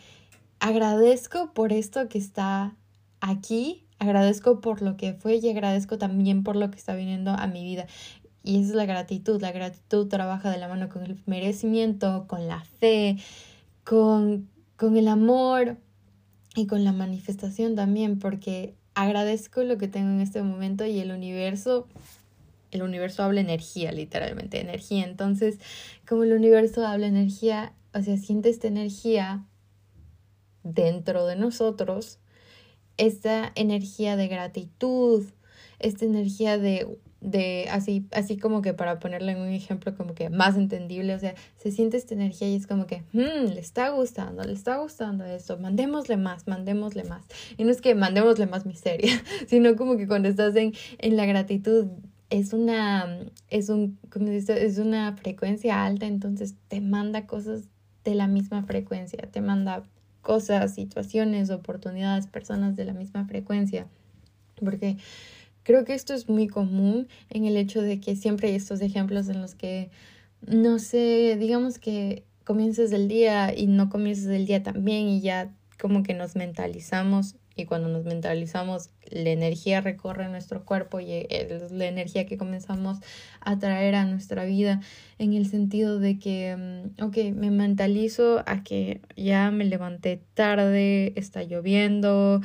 agradezco 0.60 1.54
por 1.54 1.72
esto 1.72 2.10
que 2.10 2.18
está 2.18 2.76
aquí, 3.22 3.86
agradezco 3.98 4.60
por 4.60 4.82
lo 4.82 4.98
que 4.98 5.14
fue 5.14 5.38
y 5.38 5.50
agradezco 5.50 5.98
también 5.98 6.44
por 6.44 6.58
lo 6.58 6.70
que 6.70 6.78
está 6.78 6.96
viniendo 6.96 7.32
a 7.32 7.48
mi 7.48 7.64
vida. 7.64 7.88
Y 8.46 8.60
esa 8.60 8.70
es 8.70 8.76
la 8.76 8.86
gratitud. 8.86 9.42
La 9.42 9.52
gratitud 9.52 10.08
trabaja 10.08 10.52
de 10.52 10.60
la 10.60 10.68
mano 10.68 10.88
con 10.88 11.04
el 11.04 11.18
merecimiento, 11.26 12.26
con 12.28 12.48
la 12.48 12.64
fe, 12.64 13.18
con, 13.84 14.48
con 14.78 14.98
el 14.98 15.08
amor 15.08 15.78
y 16.56 16.68
con 16.68 16.84
la 16.84 16.92
manifestación 16.92 17.76
también, 17.76 18.20
porque 18.20 18.76
agradezco 18.94 19.64
lo 19.64 19.80
que 19.80 19.88
tengo 19.88 20.12
en 20.12 20.22
este 20.22 20.44
momento 20.44 20.86
y 20.86 21.00
el 21.00 21.12
universo, 21.12 21.88
el 22.70 22.84
universo 22.84 23.24
habla 23.24 23.42
energía, 23.42 23.92
literalmente, 23.92 24.62
energía. 24.62 25.06
Entonces, 25.06 25.58
como 26.08 26.22
el 26.22 26.32
universo 26.32 26.86
habla 26.86 27.08
energía, 27.08 27.74
o 27.96 28.02
sea, 28.04 28.16
siente 28.16 28.50
esta 28.50 28.68
energía 28.68 29.44
dentro 30.62 31.26
de 31.26 31.36
nosotros, 31.36 32.20
esta 32.98 33.52
energía 33.56 34.16
de 34.18 34.28
gratitud, 34.28 35.26
esta 35.80 36.06
energía 36.06 36.60
de 36.60 37.00
de 37.26 37.68
así, 37.72 38.06
así 38.12 38.38
como 38.38 38.62
que 38.62 38.74
para 38.74 39.00
ponerle 39.00 39.32
en 39.32 39.40
un 39.40 39.50
ejemplo 39.50 39.96
como 39.96 40.14
que 40.14 40.30
más 40.30 40.56
entendible, 40.56 41.16
o 41.16 41.20
sea, 41.20 41.34
se 41.58 41.72
siente 41.72 41.98
esta 41.98 42.14
energía 42.14 42.48
y 42.48 42.56
es 42.56 42.68
como 42.68 42.86
que, 42.86 43.04
hmm, 43.14 43.54
le 43.54 43.60
está 43.60 43.90
gustando, 43.90 44.44
le 44.44 44.54
está 44.54 44.78
gustando 44.78 45.26
esto, 45.26 45.58
mandémosle 45.58 46.18
más, 46.18 46.48
mandémosle 46.48 47.04
más. 47.04 47.26
Y 47.58 47.64
no 47.64 47.72
es 47.72 47.82
que 47.82 47.96
mandémosle 47.96 48.46
más 48.46 48.66
miseria, 48.66 49.12
sino 49.48 49.76
como 49.76 49.98
que 49.98 50.08
cuando 50.08 50.30
estás 50.30 50.56
en, 50.56 50.74
en 51.00 51.18
la 51.18 51.26
gratitud 51.26 51.88
es 52.30 52.54
una, 52.54 53.20
es 53.50 53.70
un, 53.70 53.98
como 54.12 54.30
dice, 54.30 54.66
es 54.66 54.78
una 54.78 55.16
frecuencia 55.18 55.84
alta, 55.84 56.06
entonces 56.06 56.56
te 56.68 56.80
manda 56.80 57.26
cosas 57.26 57.64
de 58.04 58.14
la 58.14 58.28
misma 58.28 58.64
frecuencia, 58.64 59.28
te 59.32 59.42
manda 59.42 59.84
cosas, 60.22 60.76
situaciones, 60.76 61.50
oportunidades, 61.50 62.28
personas 62.28 62.76
de 62.76 62.86
la 62.86 62.94
misma 62.94 63.26
frecuencia. 63.26 63.88
Porque 64.64 64.98
Creo 65.66 65.84
que 65.84 65.96
esto 65.96 66.14
es 66.14 66.30
muy 66.30 66.48
común 66.48 67.08
en 67.32 67.46
el 67.46 67.58
hecho 67.58 67.82
de 67.82 68.00
que 68.00 68.16
siempre 68.16 68.50
hay 68.50 68.56
estos 68.56 68.82
ejemplos 68.82 69.28
en 69.30 69.42
los 69.42 69.56
que, 69.56 69.90
no 70.46 70.78
sé, 70.78 71.38
digamos 71.40 71.80
que 71.80 72.24
comienzas 72.44 72.92
el 72.92 73.08
día 73.08 73.52
y 73.58 73.66
no 73.66 73.90
comienzas 73.90 74.28
el 74.28 74.46
día 74.46 74.62
también 74.62 75.08
y 75.08 75.22
ya 75.22 75.52
como 75.82 76.04
que 76.04 76.14
nos 76.14 76.36
mentalizamos 76.36 77.36
y 77.56 77.66
cuando 77.66 77.90
nos 77.90 78.06
mentalizamos 78.06 78.90
la 79.10 79.30
energía 79.30 79.82
recorre 79.82 80.28
nuestro 80.28 80.66
cuerpo 80.66 81.00
y 81.00 81.26
es 81.30 81.72
la 81.72 81.86
energía 81.86 82.26
que 82.26 82.38
comenzamos 82.38 83.00
a 83.40 83.58
traer 83.60 83.96
a 83.96 84.06
nuestra 84.06 84.46
vida 84.46 84.82
en 85.20 85.34
el 85.34 85.48
sentido 85.48 86.00
de 86.00 86.20
que, 86.20 86.56
mm, 86.56 87.04
ok, 87.04 87.18
me 87.34 87.52
mentalizo 87.52 88.44
a 88.46 88.64
que 88.64 89.02
ya 89.16 89.52
me 89.52 89.66
levanté 89.66 90.22
tarde, 90.34 91.14
está 91.16 91.44
lloviendo, 91.44 92.42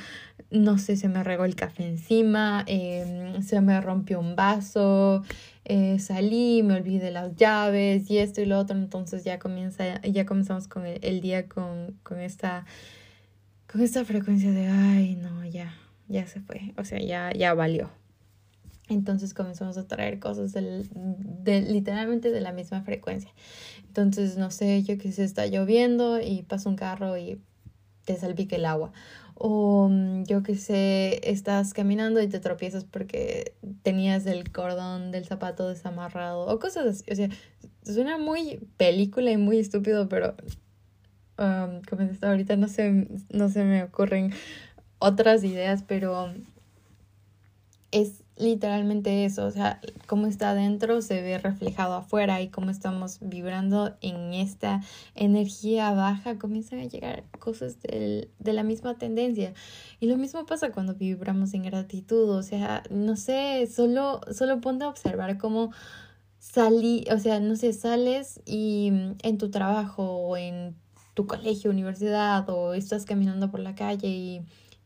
no 0.51 0.79
sé, 0.79 0.97
se 0.97 1.09
me 1.09 1.23
regó 1.25 1.45
el 1.45 1.55
café 1.55 1.87
encima, 1.87 2.65
em, 2.67 3.43
se 3.43 3.61
me 3.61 3.81
rompió 3.81 4.21
un 4.21 4.37
vaso, 4.37 5.23
eh, 5.65 5.99
salí, 5.99 6.63
me 6.63 6.75
olvidé 6.75 7.11
las 7.11 7.37
llaves 7.37 8.11
y 8.11 8.19
esto 8.19 8.41
y 8.41 8.47
lo 8.47 8.59
otro, 8.59 8.77
entonces 8.77 9.25
ya 9.25 9.39
comienza, 9.39 10.01
ya 10.03 10.27
comenzamos 10.27 10.67
con 10.69 10.85
el, 10.87 11.21
día 11.21 11.49
con, 11.49 11.99
con, 12.03 12.21
esta, 12.21 12.65
con 13.71 13.81
esta 13.83 14.05
frecuencia 14.05 14.51
de, 14.53 14.67
ay, 14.67 15.17
no, 15.17 15.45
ya, 15.45 15.75
ya 16.09 16.27
se 16.27 16.41
fue, 16.41 16.75
o 16.77 16.85
sea, 16.85 16.99
ya, 17.01 17.33
ya 17.33 17.55
valió. 17.55 17.91
Entonces 18.89 19.35
comenzamos 19.35 19.79
a 19.79 19.87
traer 19.87 20.19
cosas 20.19 20.53
del, 20.53 20.89
de, 20.93 21.61
literalmente 21.61 22.33
de 22.33 22.41
la 22.41 22.53
misma 22.53 22.83
frecuencia. 22.83 23.31
Entonces, 23.87 24.37
no 24.37 24.51
sé, 24.51 24.83
yo 24.83 24.99
que 24.99 25.13
se 25.13 25.23
está 25.23 25.47
lloviendo 25.47 26.21
y 26.21 26.43
pasa 26.43 26.69
un 26.69 26.77
carro 26.77 27.17
y 27.17 27.41
te 28.05 28.17
salpica 28.17 28.57
el 28.57 28.65
agua 28.65 28.93
o 29.43 29.89
mm, 29.89 30.25
yo 30.25 30.43
que 30.43 30.55
sé, 30.55 31.19
estás 31.31 31.73
caminando 31.73 32.21
y 32.21 32.29
te 32.29 32.41
tropiezas 32.41 32.85
porque 32.85 33.55
tenías 33.83 34.27
el 34.27 34.53
cordón 34.53 35.13
del 35.13 35.25
zapato 35.25 35.67
desamarrado 35.67 36.47
o 36.47 36.59
cosas 36.59 36.87
así. 36.87 37.05
O 37.11 37.15
sea, 37.15 37.31
suena 37.83 38.19
muy 38.19 38.61
película 38.77 39.31
y 39.31 39.39
muy 39.39 39.59
estúpido, 39.59 40.11
pero 40.11 40.35
um, 41.41 41.81
ahorita 42.23 42.57
no 42.57 42.69
se, 42.69 43.09
no 43.31 43.49
se 43.49 43.65
me 43.65 43.83
ocurren 43.83 44.33
otras 44.99 45.43
ideas, 45.43 45.83
pero 45.83 46.33
es 47.91 48.23
literalmente 48.37 49.25
eso, 49.25 49.45
o 49.45 49.51
sea, 49.51 49.81
cómo 50.07 50.27
está 50.27 50.51
adentro 50.51 51.03
se 51.03 51.21
ve 51.21 51.39
reflejado 51.39 51.95
afuera 51.95 52.41
y 52.41 52.49
cómo 52.49 52.71
estamos 52.71 53.19
vibrando 53.21 53.97
en 54.01 54.33
esta 54.33 54.81
energía 55.15 55.93
baja, 55.93 56.39
comienzan 56.39 56.81
a 56.81 56.85
llegar 56.85 57.25
cosas 57.39 57.81
del, 57.83 58.31
de 58.39 58.53
la 58.53 58.63
misma 58.63 58.97
tendencia. 58.97 59.53
Y 59.99 60.07
lo 60.07 60.17
mismo 60.17 60.47
pasa 60.47 60.73
cuando 60.73 60.95
vibramos 60.95 61.53
en 61.53 61.65
gratitud, 61.65 62.31
o 62.31 62.43
sea, 62.43 62.83
no 62.91 63.17
sé, 63.17 63.67
solo, 63.67 64.21
solo 64.33 64.61
ponte 64.61 64.85
a 64.85 64.89
observar 64.89 65.37
cómo 65.37 65.71
salí, 66.39 67.05
o 67.13 67.19
sea, 67.19 67.41
no 67.41 67.57
sé, 67.57 67.73
sales 67.75 68.41
y 68.47 68.91
en 69.23 69.39
tu 69.39 69.51
trabajo 69.51 70.05
o 70.05 70.37
en 70.39 70.75
tu 71.21 71.27
colegio, 71.27 71.71
universidad 71.71 72.49
o 72.49 72.73
estás 72.73 73.05
caminando 73.05 73.51
por 73.51 73.61
la 73.61 73.75
calle 73.75 74.09
y, 74.09 74.41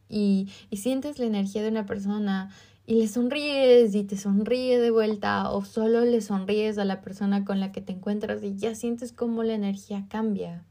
y, 0.08 0.48
y 0.68 0.76
sientes 0.78 1.20
la 1.20 1.26
energía 1.26 1.62
de 1.62 1.68
una 1.68 1.86
persona 1.86 2.50
y 2.86 2.94
le 2.94 3.06
sonríes 3.06 3.94
y 3.94 4.02
te 4.02 4.16
sonríe 4.16 4.80
de 4.80 4.90
vuelta 4.90 5.48
o 5.52 5.64
solo 5.64 6.04
le 6.04 6.20
sonríes 6.20 6.76
a 6.78 6.84
la 6.84 7.02
persona 7.02 7.44
con 7.44 7.60
la 7.60 7.70
que 7.70 7.80
te 7.80 7.92
encuentras 7.92 8.42
y 8.42 8.56
ya 8.56 8.74
sientes 8.74 9.12
cómo 9.12 9.44
la 9.44 9.54
energía 9.54 10.06
cambia. 10.08 10.64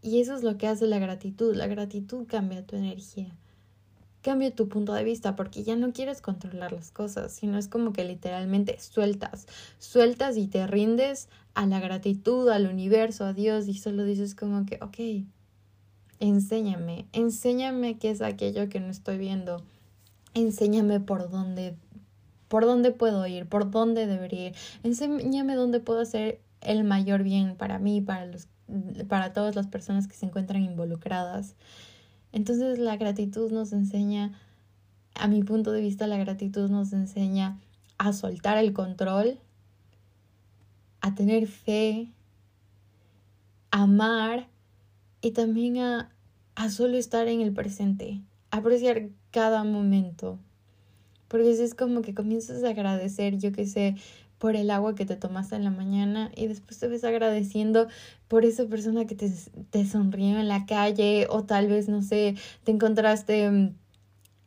Y 0.00 0.20
eso 0.22 0.34
es 0.34 0.42
lo 0.42 0.56
que 0.56 0.66
hace 0.66 0.86
la 0.86 0.98
gratitud. 0.98 1.54
La 1.54 1.66
gratitud 1.66 2.26
cambia 2.26 2.64
tu 2.64 2.76
energía. 2.76 3.36
Cambia 4.28 4.54
tu 4.54 4.68
punto 4.68 4.92
de 4.92 5.04
vista 5.04 5.36
porque 5.36 5.64
ya 5.64 5.74
no 5.74 5.94
quieres 5.94 6.20
controlar 6.20 6.70
las 6.70 6.90
cosas, 6.90 7.32
sino 7.32 7.56
es 7.56 7.66
como 7.66 7.94
que 7.94 8.04
literalmente 8.04 8.78
sueltas, 8.78 9.46
sueltas 9.78 10.36
y 10.36 10.48
te 10.48 10.66
rindes 10.66 11.30
a 11.54 11.64
la 11.64 11.80
gratitud, 11.80 12.46
al 12.50 12.66
universo, 12.66 13.24
a 13.24 13.32
Dios 13.32 13.68
y 13.68 13.78
solo 13.78 14.04
dices 14.04 14.34
como 14.34 14.66
que, 14.66 14.78
ok, 14.82 15.24
enséñame, 16.20 17.06
enséñame 17.14 17.96
qué 17.96 18.10
es 18.10 18.20
aquello 18.20 18.68
que 18.68 18.80
no 18.80 18.88
estoy 18.88 19.16
viendo, 19.16 19.62
enséñame 20.34 21.00
por 21.00 21.30
dónde, 21.30 21.74
por 22.48 22.66
dónde 22.66 22.90
puedo 22.90 23.26
ir, 23.26 23.48
por 23.48 23.70
dónde 23.70 24.06
debería 24.06 24.48
ir, 24.48 24.54
enséñame 24.82 25.54
dónde 25.54 25.80
puedo 25.80 26.00
hacer 26.00 26.42
el 26.60 26.84
mayor 26.84 27.22
bien 27.22 27.56
para 27.56 27.78
mí, 27.78 28.02
para 28.02 28.26
los 28.26 28.46
para 29.08 29.32
todas 29.32 29.56
las 29.56 29.68
personas 29.68 30.06
que 30.06 30.16
se 30.16 30.26
encuentran 30.26 30.62
involucradas. 30.62 31.54
Entonces 32.38 32.78
la 32.78 32.96
gratitud 32.96 33.50
nos 33.50 33.72
enseña, 33.72 34.38
a 35.14 35.26
mi 35.26 35.42
punto 35.42 35.72
de 35.72 35.80
vista, 35.80 36.06
la 36.06 36.18
gratitud 36.18 36.70
nos 36.70 36.92
enseña 36.92 37.58
a 37.98 38.12
soltar 38.12 38.58
el 38.58 38.72
control, 38.72 39.40
a 41.00 41.16
tener 41.16 41.48
fe, 41.48 42.12
a 43.72 43.82
amar 43.82 44.46
y 45.20 45.32
también 45.32 45.78
a, 45.78 46.14
a 46.54 46.70
solo 46.70 46.96
estar 46.96 47.26
en 47.26 47.40
el 47.40 47.52
presente, 47.52 48.20
apreciar 48.52 49.08
cada 49.32 49.64
momento. 49.64 50.38
Porque 51.26 51.50
es 51.50 51.74
como 51.74 52.02
que 52.02 52.14
comienzas 52.14 52.62
a 52.62 52.68
agradecer, 52.68 53.38
yo 53.38 53.50
que 53.50 53.66
sé, 53.66 53.96
por 54.38 54.56
el 54.56 54.70
agua 54.70 54.94
que 54.94 55.04
te 55.04 55.16
tomaste 55.16 55.56
en 55.56 55.64
la 55.64 55.70
mañana 55.70 56.30
y 56.36 56.46
después 56.46 56.78
te 56.78 56.88
ves 56.88 57.04
agradeciendo 57.04 57.88
por 58.28 58.44
esa 58.44 58.64
persona 58.66 59.06
que 59.06 59.14
te, 59.14 59.30
te 59.70 59.84
sonrió 59.84 60.38
en 60.38 60.48
la 60.48 60.64
calle 60.66 61.26
o 61.28 61.44
tal 61.44 61.66
vez, 61.66 61.88
no 61.88 62.02
sé, 62.02 62.36
te 62.64 62.70
encontraste, 62.70 63.50
mm, 63.50 63.74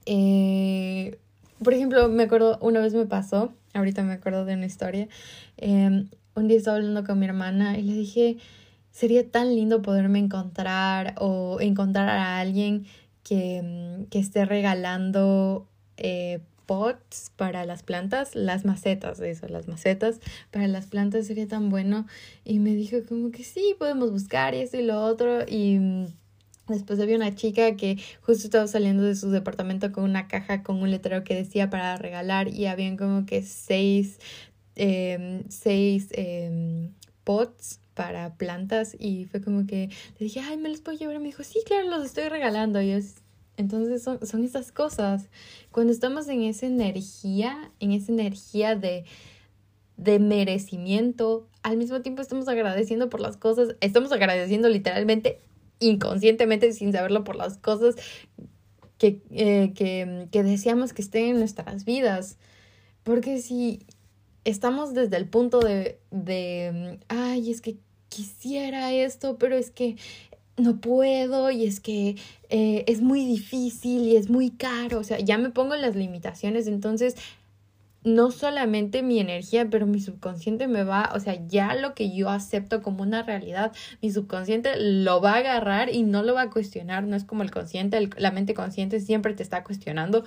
eh, 0.06 1.19
por 1.63 1.73
ejemplo, 1.73 2.08
me 2.10 2.23
acuerdo, 2.23 2.58
una 2.62 2.80
vez 2.80 2.93
me 2.93 3.06
pasó, 3.06 3.54
ahorita 3.73 4.04
me 4.04 4.13
acuerdo 4.13 4.45
de 4.45 4.56
una 4.56 4.65
historia, 4.65 5.08
em, 5.58 6.10
un 6.36 6.47
día 6.47 6.58
estaba 6.58 6.77
hablando 6.77 7.04
con 7.04 7.19
mi 7.19 7.25
hermana 7.25 7.77
y 7.77 7.84
le 7.84 7.93
dije, 7.93 8.38
sería 8.91 9.30
tan 9.30 9.54
lindo 9.56 9.82
poderme 9.82 10.19
encontrar 10.19 11.15
o 11.17 11.60
encontrar 11.60 12.10
a 12.10 12.39
alguien 12.39 12.86
que, 13.23 13.62
mm, 13.62 14.06
que 14.06 14.19
esté 14.19 14.45
regalando 14.45 15.67
eh, 15.97 16.39
pots 16.65 17.32
para 17.36 17.65
las 17.65 17.84
plantas, 17.84 18.36
las 18.36 18.65
macetas, 18.65 19.19
eso, 19.19 19.47
las 19.47 19.67
macetas 19.67 20.19
para 20.52 20.67
las 20.67 20.88
plantas 20.88 21.28
sería 21.28 21.47
tan 21.47 21.69
bueno. 21.69 22.06
Y 22.43 22.60
me 22.60 22.76
dijo 22.76 22.97
como 23.08 23.32
que 23.32 23.43
sí, 23.43 23.76
podemos 23.78 24.12
buscar 24.12 24.56
esto 24.56 24.78
y 24.78 24.84
lo 24.84 25.04
otro. 25.04 25.41
Y 25.47 26.08
después 26.67 27.00
había 27.00 27.15
una 27.15 27.36
chica 27.36 27.76
que 27.76 27.97
justo 28.21 28.45
estaba 28.45 28.67
saliendo 28.67 29.04
de 29.04 29.15
su 29.15 29.30
departamento 29.32 29.91
con 29.91 30.04
una 30.04 30.28
caja 30.28 30.63
con 30.63 30.82
un 30.82 30.91
letrero 30.91 31.24
que 31.24 31.36
decía 31.36 31.69
para 31.69 31.97
regalar 31.97 32.47
y 32.47 32.65
habían 32.67 32.97
como 32.97 33.26
que 33.26 33.43
seis, 33.43 34.19
em, 34.76 35.43
seis 35.50 36.08
em, 36.12 36.91
pots 37.24 37.80
para 37.93 38.36
plantas 38.36 38.95
y 38.97 39.26
fue 39.26 39.41
como 39.41 39.67
que 39.67 39.89
le 40.17 40.26
dije, 40.26 40.39
ay, 40.39 40.58
me 40.58 40.69
los 40.69 40.82
puedo 40.82 40.97
llevar. 40.97 41.15
Y 41.15 41.19
me 41.19 41.26
dijo, 41.26 41.43
sí, 41.43 41.60
claro, 41.65 41.89
los 41.89 42.06
estoy 42.06 42.30
regalando. 42.30 42.82
Y 42.82 42.91
es, 42.91 43.20
entonces 43.62 44.04
son, 44.04 44.26
son 44.26 44.43
esas 44.43 44.71
cosas. 44.71 45.30
Cuando 45.71 45.93
estamos 45.93 46.28
en 46.28 46.43
esa 46.43 46.65
energía, 46.65 47.71
en 47.80 47.91
esa 47.91 48.12
energía 48.12 48.76
de, 48.76 49.06
de 49.97 50.19
merecimiento, 50.19 51.47
al 51.63 51.78
mismo 51.78 52.02
tiempo 52.02 52.21
estamos 52.21 52.47
agradeciendo 52.47 53.10
por 53.10 53.21
las 53.21 53.38
cosas, 53.38 53.76
estamos 53.80 54.12
agradeciendo 54.12 54.67
literalmente, 54.67 55.39
inconscientemente, 55.80 56.74
sin 56.74 56.91
saberlo, 56.91 57.24
por 57.24 57.36
las 57.36 57.58
cosas 57.58 57.95
que, 58.97 59.21
eh, 59.32 59.74
que, 59.74 60.28
que 60.32 60.43
deseamos 60.43 60.93
que 60.93 61.02
estén 61.02 61.26
en 61.26 61.39
nuestras 61.39 61.86
vidas. 61.86 62.38
Porque 63.04 63.39
si 63.39 63.86
estamos 64.43 64.93
desde 64.93 65.17
el 65.17 65.28
punto 65.28 65.60
de, 65.60 66.00
de, 66.12 67.00
ay, 67.08 67.52
es 67.52 67.62
que 67.62 67.78
quisiera 68.10 68.91
esto, 68.91 69.38
pero 69.38 69.56
es 69.56 69.71
que 69.71 69.95
no 70.57 70.79
puedo 70.79 71.51
y 71.51 71.65
es 71.65 71.79
que 71.79 72.17
eh, 72.49 72.83
es 72.87 73.01
muy 73.01 73.25
difícil 73.25 74.03
y 74.03 74.15
es 74.15 74.29
muy 74.29 74.51
caro, 74.51 74.99
o 74.99 75.03
sea, 75.03 75.19
ya 75.19 75.37
me 75.37 75.49
pongo 75.49 75.75
las 75.75 75.95
limitaciones, 75.95 76.67
entonces 76.67 77.15
no 78.03 78.31
solamente 78.31 79.03
mi 79.03 79.19
energía, 79.19 79.69
pero 79.69 79.85
mi 79.85 80.01
subconsciente 80.01 80.67
me 80.67 80.83
va, 80.83 81.11
o 81.13 81.19
sea, 81.19 81.35
ya 81.47 81.75
lo 81.75 81.93
que 81.93 82.15
yo 82.15 82.29
acepto 82.29 82.81
como 82.81 83.03
una 83.03 83.21
realidad, 83.23 83.71
mi 84.01 84.11
subconsciente 84.11 84.71
lo 84.77 85.21
va 85.21 85.33
a 85.33 85.37
agarrar 85.37 85.93
y 85.93 86.03
no 86.03 86.23
lo 86.23 86.33
va 86.33 86.43
a 86.43 86.49
cuestionar, 86.49 87.03
no 87.03 87.15
es 87.15 87.23
como 87.23 87.43
el 87.43 87.51
consciente, 87.51 88.09
la 88.17 88.31
mente 88.31 88.53
consciente 88.53 88.99
siempre 88.99 89.33
te 89.33 89.43
está 89.43 89.63
cuestionando, 89.63 90.23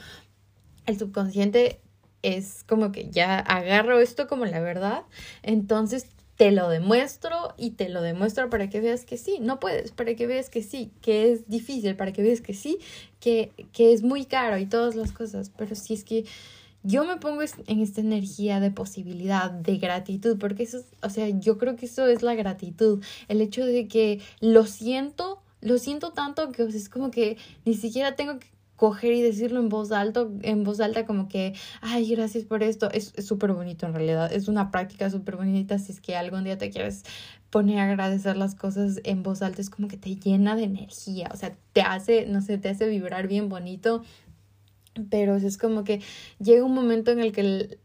el 0.87 0.99
subconsciente 0.99 1.81
es 2.23 2.65
como 2.65 2.93
que 2.93 3.11
ya 3.11 3.39
agarro 3.39 4.01
esto 4.01 4.29
como 4.29 4.47
la 4.47 4.61
verdad, 4.61 5.03
entonces 5.43 6.07
te 6.37 6.51
lo 6.51 6.69
demuestro 6.69 7.55
y 7.57 7.71
te 7.71 7.89
lo 7.89 8.03
demuestro 8.03 8.51
para 8.51 8.69
que 8.69 8.81
veas 8.81 9.05
que 9.05 9.17
sí, 9.17 9.39
no 9.41 9.61
puedes, 9.61 9.93
para 9.93 10.15
que 10.15 10.27
veas 10.27 10.51
que 10.51 10.63
sí, 10.63 10.91
que 11.01 11.33
es 11.33 11.49
difícil, 11.49 11.97
para 11.97 12.13
que 12.13 12.23
veas 12.23 12.41
que 12.41 12.55
sí, 12.55 12.79
que, 13.21 13.53
que 13.73 13.93
es 13.93 14.03
muy 14.03 14.25
caro 14.25 14.59
y 14.59 14.67
todas 14.67 14.97
las 14.97 15.13
cosas, 15.13 15.51
pero 15.57 15.75
si 15.75 15.95
es 15.95 16.05
que 16.05 16.25
yo 16.83 17.05
me 17.05 17.17
pongo 17.17 17.43
en 17.67 17.81
esta 17.81 18.01
energía 18.03 18.61
de 18.61 18.71
posibilidad, 18.71 19.51
de 19.51 19.79
gratitud, 19.79 20.39
porque 20.39 20.65
eso, 20.65 20.79
es, 20.79 20.87
o 21.03 21.09
sea, 21.09 21.29
yo 21.31 21.57
creo 21.57 21.77
que 21.77 21.87
eso 21.87 22.07
es 22.07 22.23
la 22.23 22.35
gratitud, 22.35 23.03
el 23.29 23.41
hecho 23.41 23.65
de 23.65 23.89
que 23.89 24.21
lo 24.41 24.67
siento, 24.67 25.43
lo 25.63 25.79
siento 25.79 26.13
tanto 26.13 26.53
que 26.53 26.63
es 26.65 26.89
como 26.91 27.11
que 27.11 27.39
ni 27.65 27.75
siquiera 27.75 28.17
tengo 28.17 28.39
que 28.39 28.54
coger 28.85 29.15
y 29.15 29.23
decirlo 29.23 29.61
en 29.61 29.71
voz 29.71 29.93
alta, 29.93 30.27
en 30.43 30.63
voz 30.63 30.79
alta 30.79 31.07
como 31.07 31.27
que, 31.27 31.55
ay, 31.81 32.07
gracias 32.11 32.45
por 32.45 32.63
esto. 32.63 32.91
Es 32.91 33.15
súper 33.17 33.55
bonito 33.55 33.87
en 33.87 33.95
realidad. 33.95 34.31
Es 34.31 34.47
una 34.47 34.71
práctica 34.71 35.09
súper 35.09 35.37
bonita 35.37 35.79
si 35.79 35.93
es 35.93 36.03
que 36.03 36.17
algún 36.17 36.45
día 36.45 36.59
te 36.59 36.69
quieres 36.69 37.03
poner 37.49 37.79
a 37.79 37.85
agradecer 37.85 38.37
las 38.37 38.55
cosas 38.55 39.01
en 39.05 39.23
voz 39.23 39.41
alta. 39.41 39.63
Es 39.63 39.71
como 39.71 39.89
que 39.89 39.97
te 39.97 40.17
llena 40.17 40.55
de 40.55 40.65
energía. 40.65 41.31
O 41.33 41.37
sea, 41.39 41.57
te 41.73 41.81
hace, 41.81 42.27
no 42.27 42.43
sé, 42.43 42.59
te 42.59 42.69
hace 42.69 42.87
vibrar 42.87 43.27
bien 43.27 43.49
bonito. 43.49 44.03
Pero 45.09 45.37
es 45.37 45.57
como 45.57 45.83
que 45.83 46.03
llega 46.39 46.63
un 46.63 46.75
momento 46.75 47.11
en 47.11 47.21
el 47.21 47.33
que 47.33 47.79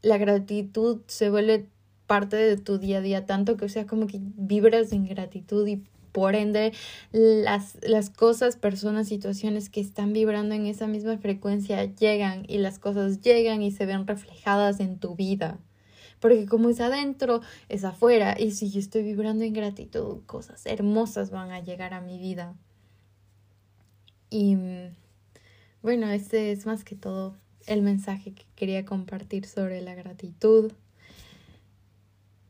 la 0.00 0.16
gratitud 0.16 1.02
se 1.08 1.28
vuelve 1.28 1.68
parte 2.06 2.36
de 2.36 2.56
tu 2.56 2.78
día 2.78 2.98
a 2.98 3.02
día, 3.02 3.26
tanto 3.26 3.58
que, 3.58 3.66
o 3.66 3.68
sea, 3.68 3.86
como 3.86 4.06
que 4.06 4.18
vibras 4.18 4.92
en 4.92 5.06
gratitud 5.06 5.68
y 5.68 5.84
por 6.12 6.34
ende, 6.34 6.72
las, 7.12 7.78
las 7.82 8.10
cosas, 8.10 8.56
personas, 8.56 9.08
situaciones 9.08 9.70
que 9.70 9.80
están 9.80 10.12
vibrando 10.12 10.54
en 10.54 10.66
esa 10.66 10.86
misma 10.86 11.18
frecuencia 11.18 11.84
llegan 11.84 12.44
y 12.48 12.58
las 12.58 12.78
cosas 12.78 13.20
llegan 13.20 13.62
y 13.62 13.70
se 13.70 13.86
ven 13.86 14.06
reflejadas 14.06 14.80
en 14.80 14.98
tu 14.98 15.14
vida. 15.14 15.58
Porque 16.20 16.46
como 16.46 16.68
es 16.68 16.80
adentro, 16.80 17.40
es 17.68 17.84
afuera. 17.84 18.36
Y 18.38 18.50
si 18.52 18.70
yo 18.70 18.80
estoy 18.80 19.02
vibrando 19.02 19.44
en 19.44 19.52
gratitud, 19.52 20.22
cosas 20.26 20.66
hermosas 20.66 21.30
van 21.30 21.50
a 21.50 21.60
llegar 21.60 21.94
a 21.94 22.00
mi 22.00 22.18
vida. 22.18 22.54
Y 24.30 24.56
bueno, 25.82 26.08
este 26.10 26.52
es 26.52 26.66
más 26.66 26.84
que 26.84 26.96
todo 26.96 27.36
el 27.66 27.82
mensaje 27.82 28.32
que 28.32 28.44
quería 28.56 28.84
compartir 28.84 29.46
sobre 29.46 29.80
la 29.80 29.94
gratitud. 29.94 30.72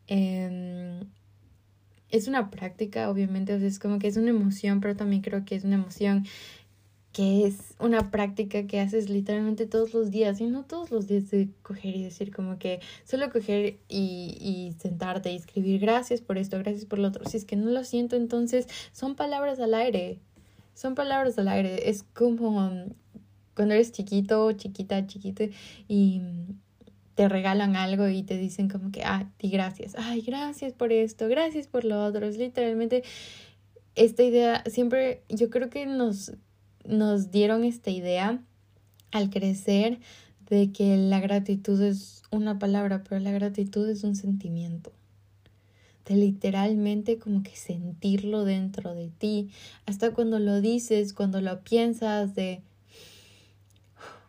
Eh, 0.07 1.05
es 2.11 2.29
una 2.29 2.51
práctica, 2.51 3.11
obviamente, 3.11 3.55
o 3.55 3.59
sea, 3.59 3.69
es 3.69 3.79
como 3.79 3.99
que 3.99 4.09
es 4.09 4.17
una 4.17 4.31
emoción, 4.31 4.81
pero 4.81 4.97
también 4.97 5.23
creo 5.23 5.45
que 5.45 5.55
es 5.55 5.65
una 5.65 5.77
emoción 5.77 6.27
que 7.13 7.47
es 7.47 7.75
una 7.81 8.11
práctica 8.11 8.67
que 8.67 8.81
haces 8.81 9.09
literalmente 9.11 9.67
todos 9.67 9.93
los 9.93 10.11
días, 10.11 10.41
y 10.41 10.47
no 10.47 10.65
todos 10.65 10.91
los 10.91 11.09
días 11.09 11.31
de 11.31 11.49
coger 11.63 11.97
y 11.97 12.05
decir 12.05 12.33
como 12.33 12.59
que 12.59 12.81
solo 13.05 13.31
coger 13.31 13.79
y, 13.89 14.37
y 14.41 14.77
sentarte 14.79 15.33
y 15.33 15.37
escribir 15.37 15.81
gracias 15.81 16.21
por 16.21 16.39
esto, 16.39 16.59
gracias 16.59 16.85
por 16.85 16.99
lo 16.99 17.09
otro. 17.09 17.25
Si 17.29 17.37
es 17.37 17.45
que 17.45 17.57
no 17.57 17.71
lo 17.71 17.83
siento, 17.85 18.17
entonces 18.17 18.69
son 18.93 19.17
palabras 19.17 19.59
al 19.59 19.75
aire, 19.75 20.21
son 20.75 20.95
palabras 20.95 21.39
al 21.39 21.49
aire. 21.49 21.89
Es 21.91 22.05
como 22.05 22.71
cuando 23.57 23.75
eres 23.75 23.91
chiquito, 23.91 24.53
chiquita, 24.53 25.05
chiquita 25.09 25.45
y 25.89 26.23
te 27.19 27.29
regalan 27.29 27.75
algo 27.75 28.07
y 28.07 28.23
te 28.23 28.39
dicen 28.39 28.69
como 28.69 28.93
que, 28.93 29.03
ah, 29.03 29.29
di 29.41 29.51
gracias, 29.51 29.97
ay, 29.99 30.21
gracias 30.21 30.73
por 30.73 30.93
esto, 30.93 31.27
gracias 31.27 31.67
por 31.67 31.85
lo 31.85 32.05
otro. 32.05 32.29
Es 32.29 32.39
literalmente 32.39 33.03
esta 33.97 34.23
idea, 34.23 34.63
siempre 34.71 35.25
yo 35.29 35.51
creo 35.51 35.69
que 35.69 35.85
nos, 35.85 36.31
nos 36.85 37.33
dieron 37.33 37.65
esta 37.65 37.91
idea 37.91 38.41
al 39.11 39.31
crecer 39.31 39.99
de 40.49 40.71
que 40.71 40.97
la 40.97 41.19
gratitud 41.19 41.83
es 41.83 42.23
una 42.31 42.61
palabra, 42.61 43.03
pero 43.03 43.21
la 43.21 43.33
gratitud 43.33 43.89
es 43.89 44.05
un 44.05 44.15
sentimiento. 44.15 44.93
De 46.07 46.15
literalmente 46.15 47.19
como 47.19 47.43
que 47.43 47.57
sentirlo 47.57 48.45
dentro 48.45 48.95
de 48.95 49.09
ti, 49.09 49.51
hasta 49.87 50.13
cuando 50.13 50.39
lo 50.39 50.61
dices, 50.61 51.15
cuando 51.15 51.41
lo 51.41 51.65
piensas, 51.65 52.37
de 52.37 52.63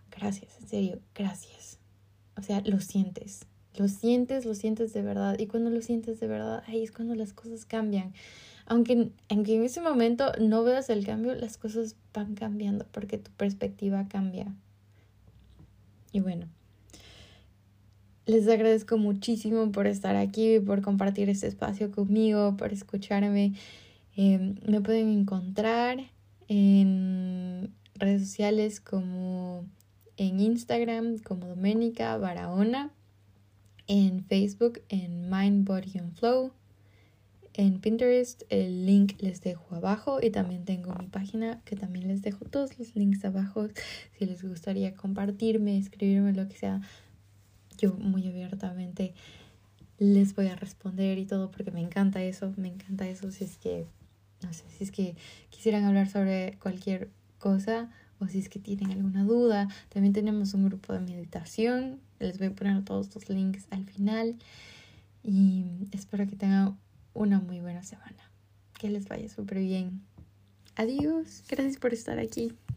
gracias, 0.09 0.57
en 0.59 0.67
serio, 0.67 0.99
gracias 1.13 1.58
o 2.39 2.43
sea, 2.43 2.61
lo 2.65 2.79
sientes, 2.79 3.45
lo 3.75 3.87
sientes, 3.87 4.45
lo 4.45 4.55
sientes 4.55 4.93
de 4.93 5.01
verdad. 5.01 5.37
Y 5.37 5.47
cuando 5.47 5.69
lo 5.69 5.81
sientes 5.81 6.19
de 6.19 6.27
verdad, 6.27 6.63
ahí 6.67 6.83
es 6.83 6.91
cuando 6.91 7.15
las 7.15 7.33
cosas 7.33 7.65
cambian. 7.65 8.13
Aunque, 8.65 9.11
en 9.29 9.63
ese 9.63 9.81
momento 9.81 10.31
no 10.39 10.63
veas 10.63 10.89
el 10.89 11.05
cambio, 11.05 11.35
las 11.35 11.57
cosas 11.57 11.95
van 12.13 12.35
cambiando 12.35 12.85
porque 12.91 13.17
tu 13.17 13.31
perspectiva 13.31 14.07
cambia. 14.07 14.53
Y 16.11 16.21
bueno, 16.21 16.47
les 18.25 18.47
agradezco 18.47 18.97
muchísimo 18.97 19.71
por 19.71 19.87
estar 19.87 20.15
aquí, 20.15 20.59
por 20.59 20.81
compartir 20.81 21.29
este 21.29 21.47
espacio 21.47 21.91
conmigo, 21.91 22.55
por 22.57 22.71
escucharme. 22.71 23.53
Em, 24.15 24.55
me 24.67 24.81
pueden 24.81 25.09
encontrar 25.09 25.99
en 26.47 27.73
redes 27.95 28.21
sociales 28.21 28.79
como 28.79 29.65
en 30.19 30.41
Instagram 30.41 31.17
como 31.19 31.47
Doménica 31.47 32.17
Barahona, 32.17 32.91
en 33.87 34.25
Facebook 34.25 34.81
en 34.89 35.29
Mind, 35.29 35.65
Body 35.65 35.97
and 35.97 36.13
Flow, 36.13 36.51
en 37.53 37.79
Pinterest. 37.79 38.43
El 38.49 38.85
link 38.85 39.13
les 39.19 39.39
dejo 39.39 39.73
abajo 39.73 40.19
y 40.21 40.29
también 40.29 40.65
tengo 40.65 40.93
mi 40.95 41.07
página 41.07 41.61
que 41.63 41.77
también 41.77 42.09
les 42.09 42.21
dejo 42.21 42.43
todos 42.43 42.77
los 42.77 42.97
links 42.97 43.23
abajo. 43.23 43.69
Si 44.17 44.25
les 44.25 44.43
gustaría 44.43 44.93
compartirme, 44.93 45.77
escribirme, 45.77 46.33
lo 46.33 46.49
que 46.49 46.57
sea, 46.57 46.81
yo 47.77 47.93
muy 47.93 48.27
abiertamente 48.27 49.13
les 49.99 50.35
voy 50.35 50.47
a 50.47 50.55
responder 50.57 51.17
y 51.17 51.25
todo 51.25 51.49
porque 51.49 51.71
me 51.71 51.81
encanta 51.81 52.21
eso, 52.21 52.53
me 52.57 52.67
encanta 52.67 53.07
eso. 53.07 53.31
Si 53.31 53.45
es 53.45 53.55
que, 53.55 53.85
no 54.43 54.51
sé, 54.51 54.65
si 54.77 54.83
es 54.83 54.91
que 54.91 55.15
quisieran 55.49 55.85
hablar 55.85 56.09
sobre 56.09 56.57
cualquier 56.61 57.09
cosa 57.37 57.89
o 58.19 58.27
si 58.27 58.39
es 58.39 58.49
que 58.49 58.59
tienen 58.59 58.91
alguna 58.91 59.23
duda. 59.23 59.67
También 59.89 60.13
tenemos 60.13 60.53
un 60.53 60.65
grupo 60.65 60.93
de 60.93 60.99
meditación. 60.99 61.99
Les 62.19 62.37
voy 62.37 62.47
a 62.47 62.51
poner 62.51 62.83
todos 62.83 63.13
los 63.15 63.29
links 63.29 63.67
al 63.71 63.85
final. 63.85 64.35
Y 65.23 65.65
espero 65.91 66.27
que 66.27 66.35
tengan 66.35 66.77
una 67.13 67.39
muy 67.39 67.59
buena 67.59 67.83
semana. 67.83 68.31
Que 68.77 68.89
les 68.89 69.07
vaya 69.07 69.29
súper 69.29 69.59
bien. 69.59 70.01
Adiós. 70.75 71.43
Gracias 71.49 71.77
por 71.77 71.93
estar 71.93 72.19
aquí. 72.19 72.53